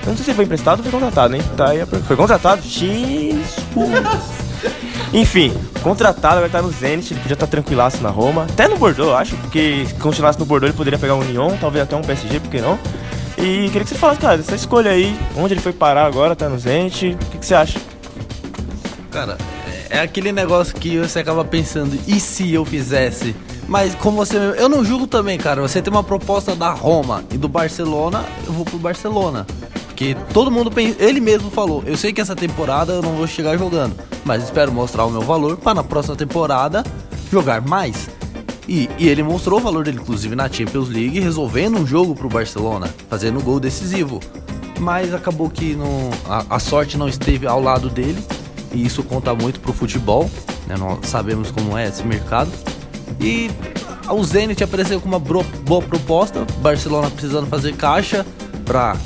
[0.04, 1.42] Eu não sei se foi emprestado ou foi contratado, hein?
[1.58, 2.62] Tá aí Foi contratado?
[2.62, 3.34] Jesus!
[5.12, 5.52] Enfim,
[5.82, 9.18] contratado, vai estar no Zenit, ele podia estar tranquilaço na Roma, até no Bordeaux, eu
[9.18, 12.40] acho, porque se continuasse no Bordeaux ele poderia pegar um Lyon, talvez até um PSG,
[12.40, 12.78] por que não?
[13.38, 16.48] E queria que você falasse, cara, dessa escolha aí, onde ele foi parar agora, tá
[16.50, 17.80] no Zenit, o que, que você acha?
[19.12, 19.38] Cara,
[19.94, 23.36] é aquele negócio que você acaba pensando, e se eu fizesse?
[23.68, 24.38] Mas como você.
[24.58, 25.62] Eu não julgo também, cara.
[25.62, 29.46] Você tem uma proposta da Roma e do Barcelona, eu vou pro Barcelona.
[29.86, 30.72] Porque todo mundo.
[30.98, 33.96] Ele mesmo falou, eu sei que essa temporada eu não vou chegar jogando.
[34.26, 36.84] Mas espero mostrar o meu valor para na próxima temporada
[37.32, 38.10] jogar mais.
[38.68, 42.28] E, e ele mostrou o valor dele, inclusive na Champions League, resolvendo um jogo pro
[42.28, 44.20] Barcelona, fazendo um gol decisivo.
[44.80, 48.24] Mas acabou que não, a, a sorte não esteve ao lado dele,
[48.74, 50.30] e isso conta muito pro futebol,
[50.68, 50.76] né?
[50.78, 52.52] Nós sabemos como é esse mercado.
[53.20, 53.50] E
[54.10, 58.26] o Zenit apareceu com uma boa proposta, Barcelona precisando fazer caixa
[58.66, 58.98] pra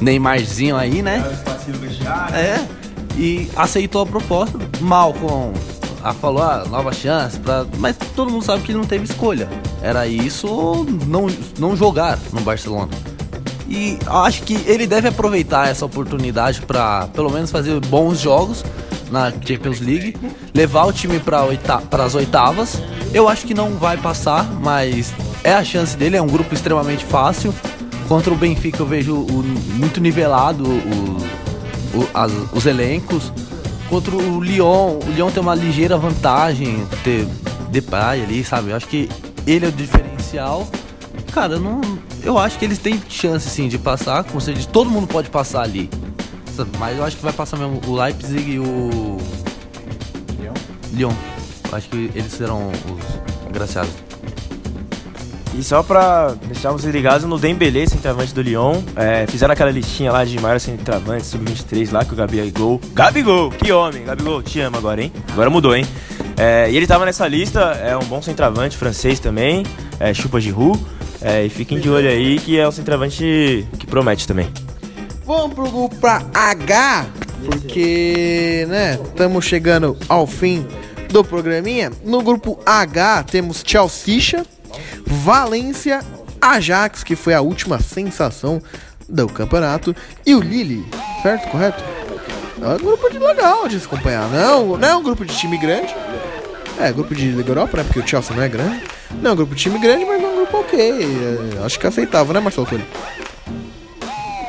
[0.00, 1.22] Neymarzinho aí, né?
[2.34, 2.66] É.
[3.16, 4.58] E aceitou a proposta.
[4.80, 5.52] Malcolm
[6.02, 7.66] ah, falou, ah, nova chance, pra...
[7.78, 9.48] mas todo mundo sabe que ele não teve escolha.
[9.82, 11.26] Era isso ou não,
[11.58, 12.88] não jogar no Barcelona.
[13.70, 18.64] E acho que ele deve aproveitar essa oportunidade para pelo menos fazer bons jogos
[19.12, 20.16] na Champions League,
[20.52, 22.82] levar o time para oita as oitavas.
[23.14, 25.12] Eu acho que não vai passar, mas
[25.44, 27.54] é a chance dele, é um grupo extremamente fácil.
[28.08, 29.44] Contra o Benfica eu vejo o-
[29.76, 33.32] muito nivelado o- o- as- os elencos.
[33.88, 37.26] Contra o Lyon, o Lyon tem uma ligeira vantagem ter
[37.70, 38.70] Depay ali, sabe?
[38.70, 39.08] Eu acho que
[39.46, 40.68] ele é o diferencial.
[41.32, 41.80] Cara, não,
[42.22, 45.30] eu acho que eles têm chance sim de passar, como você disse, todo mundo pode
[45.30, 45.88] passar ali.
[46.78, 49.16] Mas eu acho que vai passar mesmo o Leipzig e o
[50.38, 50.54] Lyon.
[50.92, 51.12] Lyon.
[51.70, 53.92] Eu acho que eles serão os agraciados.
[55.54, 60.12] E só pra deixar vocês ligados no Dembélé, centroavante do Lyon, é, fizeram aquela listinha
[60.12, 62.80] lá de maiores centroavantes, sub-23 lá, que o Gabigol...
[62.92, 64.04] Gabigol, que homem!
[64.04, 65.12] Gabigol, te amo agora, hein?
[65.32, 65.84] Agora mudou, hein?
[66.36, 69.64] É, e ele tava nessa lista, é um bom centroavante francês também,
[69.98, 70.80] é, chupa Giroud,
[71.22, 74.50] é, e fiquem de olho aí que é um centroavante que promete também.
[75.24, 77.06] Vamos pro grupo H,
[77.44, 80.66] porque, né, estamos chegando ao fim
[81.08, 81.92] do programinha.
[82.04, 84.44] No grupo H temos Chelsea,
[85.06, 86.00] Valência,
[86.40, 88.62] Ajax, que foi a última sensação
[89.08, 89.94] do campeonato,
[90.24, 90.86] e o Lille,
[91.22, 91.48] certo?
[91.50, 91.82] Correto?
[92.62, 94.28] É um grupo de legal de se acompanhar.
[94.28, 95.94] Não, não é um grupo de time grande.
[96.80, 97.84] É, grupo de Liga Europa, né?
[97.84, 98.82] Porque o Chelsea não é grande.
[99.20, 100.80] Não é um grupo de time grande, mas é um grupo ok.
[101.60, 102.86] É, acho que é aceitável, né, Marcelo Túlio?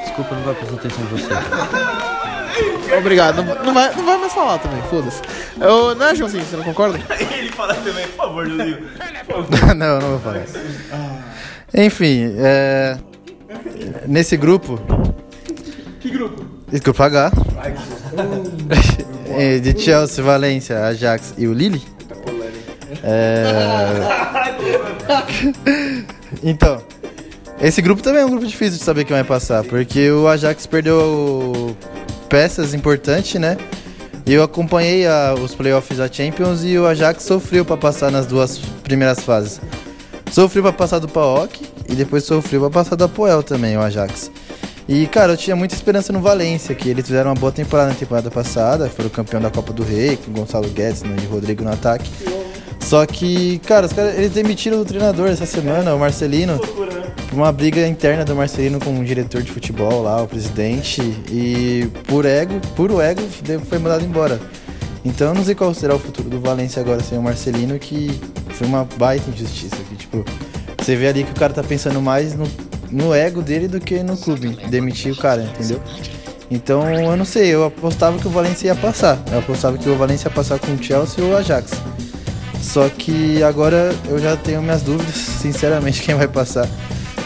[0.05, 1.27] Desculpa, não vai prestar atenção em você.
[2.97, 3.43] Obrigado.
[3.43, 5.21] Não, não vai, não vai mais falar também, foda-se.
[5.59, 6.43] Eu- Não é, Joãozinho?
[6.43, 6.99] Você não concorda?
[7.37, 8.77] Ele fala também, por favor, Julinho.
[9.75, 10.43] não, não vou falar.
[11.73, 12.97] Enfim, é...
[14.07, 14.79] nesse grupo.
[15.99, 16.45] Que grupo?
[16.71, 17.31] Esse grupo H.
[19.61, 21.81] De Chelsea, Valência, Ajax e o Lille.
[23.03, 24.01] É...
[26.43, 26.81] então,
[27.59, 30.65] esse grupo também é um grupo difícil de saber quem vai passar, porque o Ajax
[30.65, 31.75] perdeu
[32.29, 33.57] peças importantes, né?
[34.25, 38.57] Eu acompanhei a- os playoffs da Champions e o Ajax sofreu para passar nas duas
[38.83, 39.59] primeiras fases.
[40.31, 44.31] Sofreu para passar do PAOK e depois sofreu para passar do Apoel também, o Ajax.
[44.87, 47.95] E, cara, eu tinha muita esperança no Valência, que eles fizeram uma boa temporada na
[47.95, 52.09] temporada passada, foram campeão da Copa do Rei, com Gonçalo Guedes e Rodrigo no ataque.
[52.81, 57.51] Só que, cara, os caras, eles demitiram o treinador essa semana, o Marcelino, por uma
[57.51, 61.01] briga interna do Marcelino com o diretor de futebol lá, o presidente,
[61.31, 63.21] e por ego, puro ego,
[63.69, 64.39] foi mandado embora.
[65.05, 68.19] Então eu não sei qual será o futuro do Valência agora sem o Marcelino, que
[68.49, 69.77] foi uma baita injustiça.
[69.89, 70.23] Que, tipo,
[70.77, 72.45] você vê ali que o cara tá pensando mais no,
[72.91, 75.81] no ego dele do que no clube, demitir o cara, entendeu?
[76.51, 79.17] Então eu não sei, eu apostava que o Valência ia passar.
[79.31, 81.71] Eu apostava que o Valência ia passar com o Chelsea ou o Ajax.
[82.61, 86.67] Só que agora eu já tenho minhas dúvidas, sinceramente, quem vai passar.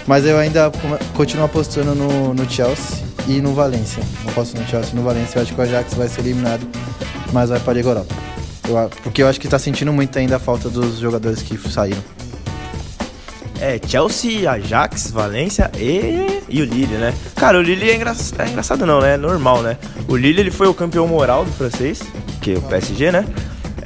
[0.08, 0.72] Mas eu ainda
[1.16, 4.04] continuo apostando no, no Chelsea e no Valência.
[4.24, 5.40] Não aposto no Chelsea no Valência.
[5.40, 6.68] Eu acho que o Ajax vai ser eliminado,
[7.34, 8.16] mas vai para a Liga Europa.
[8.68, 12.04] Eu, porque eu acho que está sentindo muito ainda a falta dos jogadores que saíram.
[13.60, 17.14] É, Chelsea, Ajax, Valência e, e o Lille, né?
[17.36, 18.14] Cara, o Lille é, engra...
[18.38, 19.14] é engraçado não, né?
[19.14, 19.78] É normal, né?
[20.08, 22.02] O Lille ele foi o campeão moral do francês,
[22.42, 23.26] que é o PSG, né?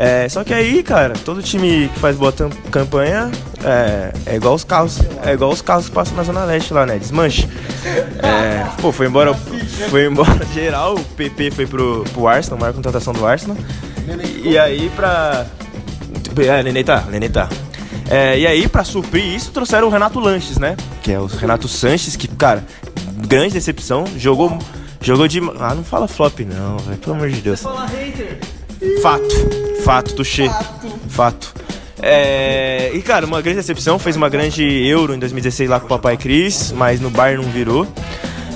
[0.02, 2.34] É, só que aí, cara, todo time que faz boa
[2.72, 3.30] campanha
[3.62, 5.02] é, é, igual os carros.
[5.26, 6.97] É igual os carros que passam na Zona Leste lá, né?
[6.97, 7.45] Desmanche.
[8.24, 9.34] É, pô, foi embora.
[9.89, 13.58] Foi embora geral, o PP foi pro, pro Arsenal, maior contratação do Arsenal.
[14.41, 15.45] E aí pra.
[16.47, 17.50] É, Nenê tá, Nenê tá.
[18.10, 20.78] É, e aí, pra suprir isso, trouxeram o Renato Lanches, né?
[21.04, 22.64] Que é o Renato Sanches, que, cara,
[23.28, 24.06] grande decepção.
[24.16, 24.58] Jogou.
[25.02, 25.41] Jogou de.
[25.60, 26.78] Ah, não fala flop, não.
[26.95, 27.62] Pelo amor de Deus.
[29.01, 29.84] Fato.
[29.84, 30.47] Fato, Tuxê.
[30.47, 30.99] Fato.
[31.09, 31.53] Fato.
[32.01, 35.89] É, e cara, uma grande decepção, fez uma grande Euro em 2016 lá com o
[35.89, 37.86] Papai Cris, mas no Bayern não virou.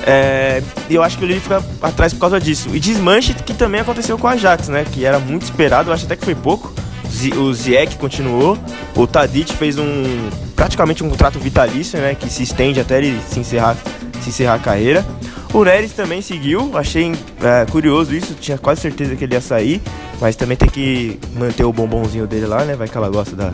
[0.06, 2.70] É, e eu acho que o Lille fica atrás por causa disso.
[2.74, 4.86] E desmanche que também aconteceu com o Ajax, né?
[4.90, 6.74] Que era muito esperado, eu acho até que foi pouco.
[7.38, 8.58] O Ziyech continuou,
[8.96, 12.16] o Tadic fez um praticamente um contrato vitalício, né?
[12.16, 13.78] Que se estende até ele se encerrar,
[14.22, 15.06] se encerrar a carreira.
[15.54, 17.12] O Neres também seguiu, achei
[17.44, 19.80] é, curioso isso, tinha quase certeza que ele ia sair.
[20.20, 22.76] Mas também tem que manter o bombonzinho dele lá, né?
[22.76, 23.54] Vai que ela gosta da,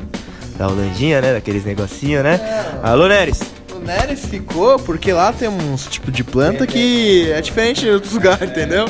[0.58, 1.34] da Holandinha, né?
[1.34, 2.36] Daqueles negocinhos, né?
[2.36, 2.88] É.
[2.88, 3.42] Alô, Neres!
[3.76, 8.14] O Neres ficou porque lá tem uns tipo de planta que é diferente de outros
[8.14, 8.86] lugares, entendeu?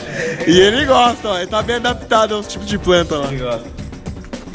[0.45, 3.27] E ele gosta, ó, ele tá bem adaptado aos tipos de planta lá.
[3.31, 3.78] Ele gosta.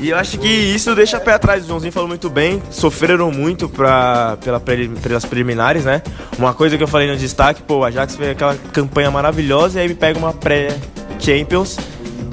[0.01, 1.65] E eu acho que isso deixa pé atrás.
[1.65, 2.63] O Joãozinho falou muito bem.
[2.71, 6.03] Sofreram muito pra, pela, pelas preliminares, né?
[6.39, 9.83] Uma coisa que eu falei no destaque, pô, o Ajax fez aquela campanha maravilhosa e
[9.83, 11.79] aí me pega uma pré-Champions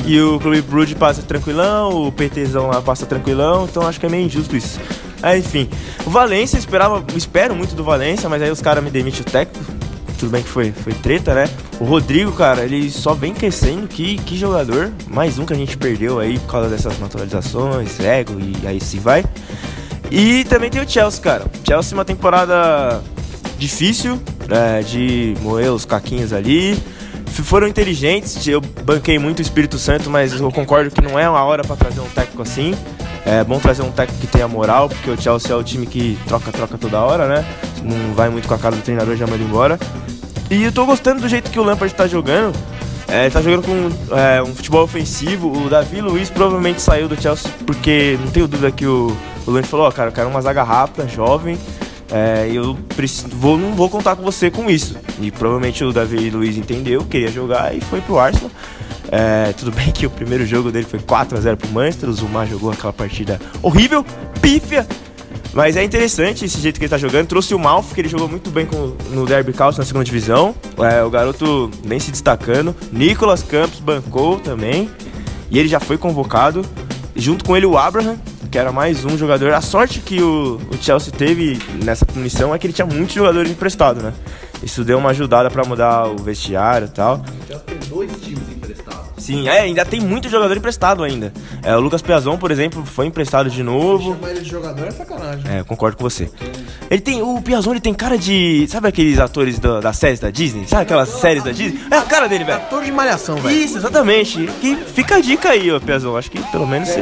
[0.06, 4.10] e o Clube Brood passa tranquilão, o PTzão lá passa tranquilão, então acho que é
[4.10, 4.80] meio injusto isso.
[5.22, 5.70] Aí, enfim,
[6.06, 9.81] o Valência, esperava, espero muito do Valência, mas aí os caras me demitem o técnico.
[10.22, 11.50] Tudo bem que foi, foi treta, né?
[11.80, 13.88] O Rodrigo, cara, ele só vem crescendo.
[13.88, 14.92] Que, que jogador.
[15.08, 19.00] Mais um que a gente perdeu aí por causa dessas naturalizações, ego e aí se
[19.00, 19.26] vai.
[20.12, 21.46] E também tem o Chelsea, cara.
[21.68, 23.02] Chelsea, uma temporada
[23.58, 26.78] difícil, é, de moer os caquinhos ali
[27.52, 28.48] foram inteligentes.
[28.48, 31.76] Eu banquei muito o Espírito Santo, mas eu concordo que não é uma hora para
[31.76, 32.74] trazer um técnico assim.
[33.26, 36.18] É bom trazer um técnico que tenha moral, porque o Chelsea é o time que
[36.28, 37.46] troca-troca toda hora, né?
[37.84, 39.80] Não vai muito com a cara do treinador já manda embora.
[40.50, 42.58] E eu tô gostando do jeito que o Lampard tá jogando.
[43.08, 45.52] É, ele tá jogando com é, um futebol ofensivo.
[45.52, 49.16] O Davi Luiz provavelmente saiu do Chelsea porque não tenho dúvida que o,
[49.46, 51.58] o Lampard falou: Ó, oh, cara, eu quero uma zaga rápida, jovem.
[52.12, 54.98] É, eu preciso, vou, não vou contar com você com isso.
[55.22, 58.52] E provavelmente o Davi Luiz entendeu, queria jogar e foi pro Arsenal.
[59.10, 62.14] É, tudo bem que o primeiro jogo dele foi 4 a 0 pro Manchester, o
[62.14, 64.06] Zuma jogou aquela partida horrível,
[64.42, 64.86] pífia.
[65.54, 67.28] Mas é interessante esse jeito que ele tá jogando.
[67.28, 70.56] Trouxe o Malf, que ele jogou muito bem com, no Derby County na segunda divisão.
[70.78, 72.74] É, o garoto vem se destacando.
[72.92, 74.90] Nicolas Campos bancou também.
[75.50, 76.66] E ele já foi convocado.
[77.14, 78.18] Junto com ele o Abraham,
[78.50, 79.52] que era mais um jogador.
[79.54, 83.52] A sorte que o, o Chelsea teve nessa punição é que ele tinha muitos jogadores
[83.52, 84.14] emprestados, né?
[84.64, 87.26] Isso deu uma ajudada para mudar o vestiário e tal.
[89.22, 91.32] Sim, é, ainda tem muito jogador emprestado ainda.
[91.62, 94.16] É, o Lucas Piazon, por exemplo, foi emprestado de novo.
[94.16, 95.44] Chamar ele de jogador é sacanagem.
[95.48, 96.28] É, concordo com você.
[96.90, 100.32] Ele tem, o Piazon ele tem cara de, sabe aqueles atores da, das séries da
[100.32, 100.68] Disney?
[100.68, 101.80] Sabe aquelas séries da Disney?
[101.92, 102.58] É a cara dele, velho.
[102.58, 103.56] Ator de malhação, velho.
[103.56, 104.48] Isso, exatamente.
[104.60, 106.18] Que fica a dica aí, ó, Piazon.
[106.18, 107.02] Acho que pelo menos você...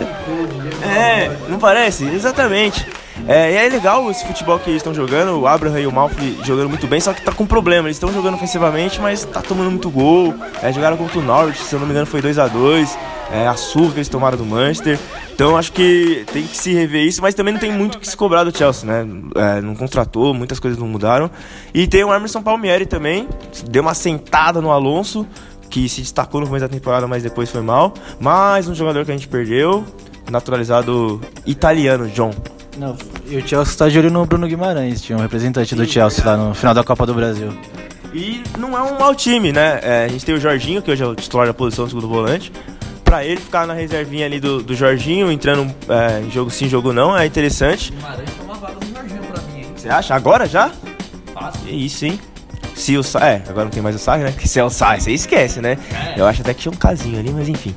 [0.84, 2.04] É, não parece?
[2.04, 2.86] Exatamente.
[3.28, 6.38] É, e é legal esse futebol que eles estão jogando, o Abraham e o Malfi
[6.44, 7.88] jogando muito bem, só que tá com problema.
[7.88, 10.34] Eles estão jogando ofensivamente, mas tá tomando muito gol.
[10.62, 12.98] É, jogaram contra o Norwich, se eu não me engano foi 2 a 2
[13.32, 15.00] é, a surra que eles tomaram do Manchester.
[15.34, 18.18] Então acho que tem que se rever isso, mas também não tem muito que se
[18.18, 19.08] cobrar do Chelsea, né?
[19.36, 21.30] É, não contratou, muitas coisas não mudaram.
[21.74, 23.28] E tem o Emerson Palmieri também,
[23.70, 25.26] deu uma sentada no Alonso,
[25.70, 27.94] que se destacou no começo da temporada, mas depois foi mal.
[28.20, 29.86] Mais um jogador que a gente perdeu,
[30.30, 32.32] naturalizado italiano, John.
[32.80, 32.96] Não,
[33.28, 36.38] e o Chelsea está de olho no Bruno Guimarães, tinha um representante do Chelsea lá
[36.38, 37.54] no final da Copa do Brasil.
[38.14, 39.82] E não é um mau time, né?
[39.84, 42.08] É, a gente tem o Jorginho, que hoje é o titular da posição do segundo
[42.08, 42.54] volante.
[43.04, 46.94] pra ele ficar na reservinha ali do, do Jorginho, entrando é, em jogo sim, jogo
[46.94, 47.92] não, é interessante.
[47.92, 49.66] Guimarães toma vaga do Jorginho pra mim, hein?
[49.76, 50.16] Você acha?
[50.16, 50.72] Agora já?
[51.34, 51.62] Fácil.
[51.66, 52.18] Que isso, hein?
[52.76, 53.20] Se o Sa...
[53.20, 54.32] É, agora não tem mais o Sai, né?
[54.32, 55.78] Que se é o Sai, você esquece, né?
[56.16, 57.76] Eu acho até que tinha um casinho ali, mas enfim.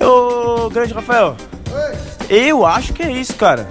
[0.00, 1.36] Ô, grande Rafael.
[2.28, 3.68] Eu acho que é isso, cara.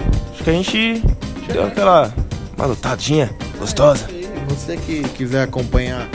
[0.47, 1.03] Que a gente
[1.51, 2.13] deu aquela
[2.55, 3.29] uma lutadinha
[3.59, 4.05] gostosa.
[4.09, 6.07] E você que quiser acompanhar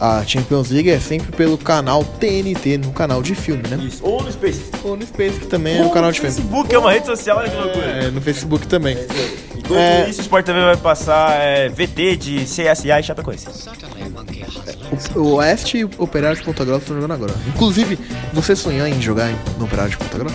[0.00, 3.76] a Champions League é sempre pelo canal TNT, no canal de filme, né?
[3.76, 4.04] Isso.
[4.04, 4.62] Ou no Space.
[4.82, 6.34] Ou no Space, que também é um canal de filme.
[6.34, 7.84] Facebook é uma rede social, olha que loucura.
[7.86, 8.98] É, no Facebook também.
[9.56, 10.10] Enquanto É.
[10.10, 13.46] isso, o Sport TV vai passar é, VT de CSA e Chapecoense.
[15.14, 17.34] O, o Oeste e o Operário de Ponta Grossa estão jogando agora.
[17.46, 17.96] Inclusive,
[18.32, 20.34] você sonhou em jogar no Operário de Ponta Grossa?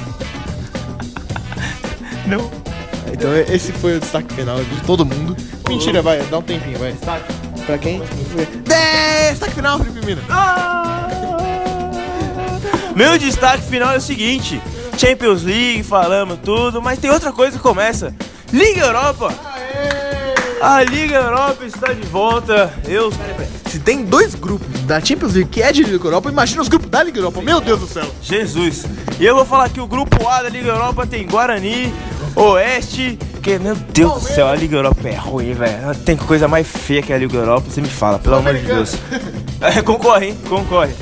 [2.25, 2.66] Não.
[3.12, 5.36] Então esse foi o destaque final de todo mundo.
[5.68, 6.95] Mentira, vai, dá um tempinho, vai.
[7.66, 8.01] Pra quem?
[9.30, 10.22] Destaque final, Felipe Mina.
[12.95, 14.62] Meu destaque final é o seguinte:
[14.97, 18.14] Champions League, falamos tudo, mas tem outra coisa que começa.
[18.51, 19.34] Liga Europa!
[20.60, 22.74] A Liga Europa está de volta.
[22.88, 23.12] Eu.
[23.70, 26.89] Se tem dois grupos da Champions League que é de Liga Europa, imagina os grupos
[26.89, 27.41] da Liga Europa.
[27.41, 28.10] Meu Deus do céu.
[28.24, 28.86] Jesus.
[29.20, 31.93] E eu vou falar que o grupo A da Liga Europa tem Guarani,
[32.38, 33.17] Oeste.
[33.41, 35.95] Que, meu Deus do céu, a Liga Europa é ruim, velho.
[36.05, 38.95] Tem coisa mais feia que a Liga Europa, você me fala, pelo amor de Deus.
[39.59, 40.38] É, concorre, hein?
[40.47, 40.93] Concorre.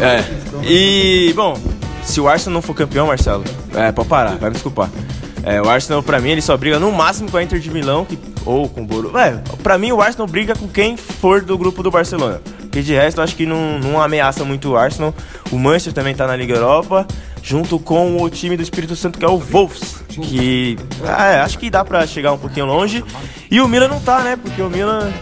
[0.00, 0.22] É.
[0.62, 1.58] E, bom,
[2.04, 3.42] se o Arsenal não for campeão, Marcelo,
[3.74, 4.90] é, pode parar, vai me desculpar.
[5.42, 8.04] É, o Arsenal, pra mim, ele só briga no máximo com a Inter de Milão
[8.04, 9.18] que, ou com o Borussia.
[9.18, 12.40] É, pra mim, o Arsenal briga com quem for do grupo do Barcelona.
[12.60, 15.14] Porque de resto, eu acho que não, não ameaça muito o Arsenal.
[15.50, 17.06] O Manchester também tá na Liga Europa,
[17.46, 20.04] junto com o time do Espírito Santo, que é o Wolves.
[20.08, 23.04] Que, é, acho que dá pra chegar um pouquinho longe.
[23.48, 24.36] E o Milan não tá, né?
[24.36, 25.12] Porque o Milan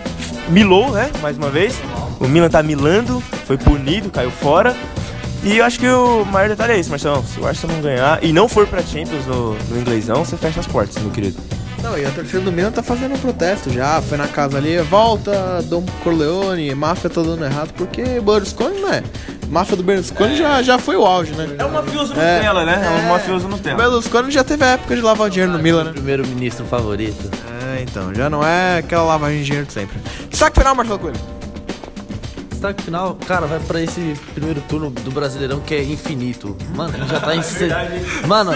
[0.49, 1.11] milou, né?
[1.21, 1.79] Mais uma vez.
[2.19, 4.75] O Milan tá milando, foi punido, caiu fora.
[5.43, 7.23] E eu acho que o maior detalhe é isso, Marcelão.
[7.23, 10.61] Se o Arsenal não ganhar e não for pra Champions no, no inglesão, você fecha
[10.61, 11.39] as portas, meu querido.
[11.85, 14.01] Não, e a torcida do Milan tá fazendo um protesto já.
[14.01, 19.03] Foi na casa ali, volta, Dom Corleone, máfia tá dando errado, porque Berlusconi, né?
[19.49, 21.55] Máfia do Berlusconi já, já foi o auge, né?
[21.59, 22.37] É um mafioso É.
[22.37, 22.83] Nutella, né?
[22.85, 23.09] É um É.
[23.11, 23.77] mafioso O Nutella.
[23.77, 25.93] Berlusconi já teve a época de lavar dinheiro no Milan, né?
[25.93, 27.31] Primeiro-ministro favorito.
[27.77, 29.99] É, então, já não é aquela lavagem de dinheiro de sempre.
[30.31, 31.34] Destaque final, Marcelo Coelho.
[32.65, 36.57] Destaque final, cara, vai pra esse primeiro turno do Brasileirão que é infinito.
[36.75, 37.43] Mano, já tá em.
[37.43, 37.69] se-
[38.27, 38.53] Mano,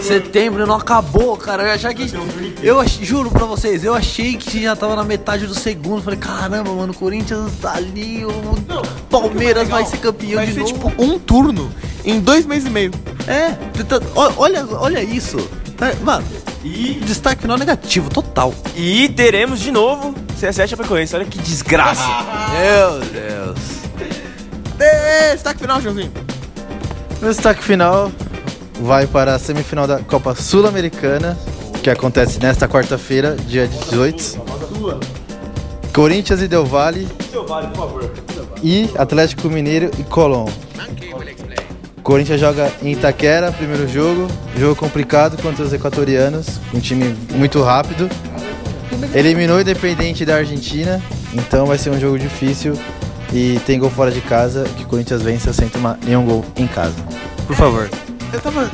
[0.00, 1.64] setembro, não acabou, cara.
[1.64, 2.06] Eu achava que.
[2.62, 6.00] Eu ach- juro pra vocês, eu achei que já tava na metade do segundo.
[6.02, 8.30] Falei, caramba, mano, o Corinthians tá ali, o
[9.10, 10.72] Palmeiras vai ser campeão Vai de ser novo.
[10.74, 11.68] tipo um turno
[12.04, 12.92] em dois meses e meio.
[13.26, 13.56] É,
[14.36, 15.36] olha, olha isso.
[15.76, 16.24] Tá- Mano,
[16.62, 18.54] e destaque final negativo, total.
[18.76, 21.14] E teremos de novo CSS Chapecoense.
[21.14, 22.02] Olha que desgraça.
[22.50, 23.58] Meu Deus.
[25.32, 26.12] Destaque final, Joãozinho.
[27.20, 28.10] Meu destaque final
[28.80, 31.38] vai para a semifinal da Copa Sul-Americana,
[31.82, 34.40] que acontece nesta quarta-feira, dia 18.
[35.94, 37.06] Corinthians e Del Valle.
[38.62, 40.48] E Atlético Mineiro e Colón.
[42.02, 44.26] Corinthians joga em Itaquera, primeiro jogo.
[44.56, 46.60] Jogo complicado contra os equatorianos.
[46.74, 48.08] Um time muito rápido.
[49.14, 51.02] Eliminou o Independente da Argentina.
[51.34, 52.78] Então vai ser um jogo difícil.
[53.32, 54.64] E tem gol fora de casa.
[54.76, 56.94] Que o Corinthians vença sem tomar nenhum gol em casa.
[57.46, 57.90] Por favor.
[58.32, 58.70] Eu tava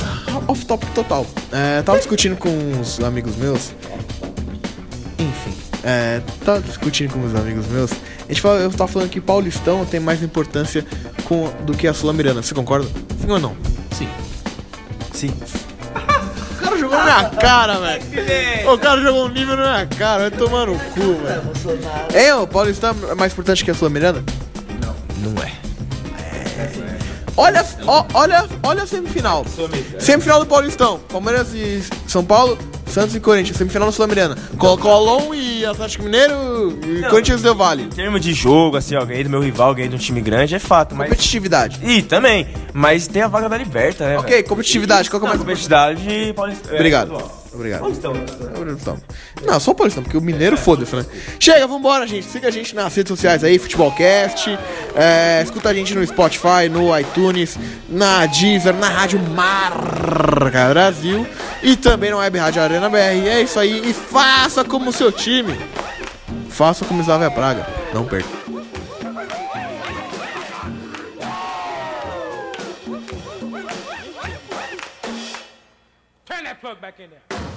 [0.47, 1.27] off topic total.
[1.53, 3.73] É, tava discutindo com uns amigos meus.
[5.19, 5.53] Enfim,
[5.83, 7.91] é, tava discutindo com uns amigos meus.
[7.93, 10.85] A gente fala, eu tava falando que Paulistão tem mais importância
[11.25, 12.43] com, do que a Sul-Americana.
[12.43, 12.87] Você concorda?
[13.21, 13.57] Sim ou não?
[13.91, 14.09] Sim.
[15.13, 15.33] Sim.
[16.85, 18.73] O cara jogou na minha cara, velho.
[18.73, 20.31] O cara jogou um nível na minha cara.
[20.31, 21.43] Vai tomar no cu, velho.
[22.15, 24.25] É, o Paulistão é mais importante que a Sul-Americana?
[25.19, 25.53] Não é.
[27.37, 29.45] Olha, ó, olha, olha a semifinal.
[29.99, 30.99] Semifinal do Paulistão.
[31.09, 32.59] Palmeiras e São Paulo,
[32.89, 33.57] Santos e Corinthians.
[33.57, 34.37] Semifinal do Sul-Americana.
[34.57, 37.83] Col Colón e Atlético Mineiro e Corinthians e Del Valle.
[37.85, 40.55] Em termos de jogo, assim, ó, ganhei do meu rival, ganhei de um time grande,
[40.55, 41.09] é fato, mas.
[41.09, 41.81] Competitividade.
[41.83, 44.19] E também, mas tem a vaga da Liberta, né?
[44.19, 45.11] Ok, competitividade.
[45.11, 46.71] Qual que é mais Competitividade paulista.
[46.71, 47.13] é, Obrigado.
[47.13, 47.48] estadual.
[47.59, 47.81] Obrigado.
[47.81, 48.13] Paulistão.
[48.55, 49.01] Paulistão.
[49.45, 51.05] Não, só o Paulistão, porque o Mineiro foda-se, né?
[51.41, 52.25] Chega, vambora, gente.
[52.25, 54.57] Siga a gente nas redes sociais aí, Futebolcast.
[54.95, 61.27] É, escuta a gente no Spotify, no iTunes, na Deezer, na Rádio Marca Brasil
[61.61, 63.27] e também na Web Rádio Arena BR.
[63.27, 63.91] É isso aí.
[63.91, 65.59] E faça como o seu time.
[66.49, 67.67] Faça como Slavia Praga.
[67.93, 68.39] Não perca.
[76.61, 77.48] Plug back in there.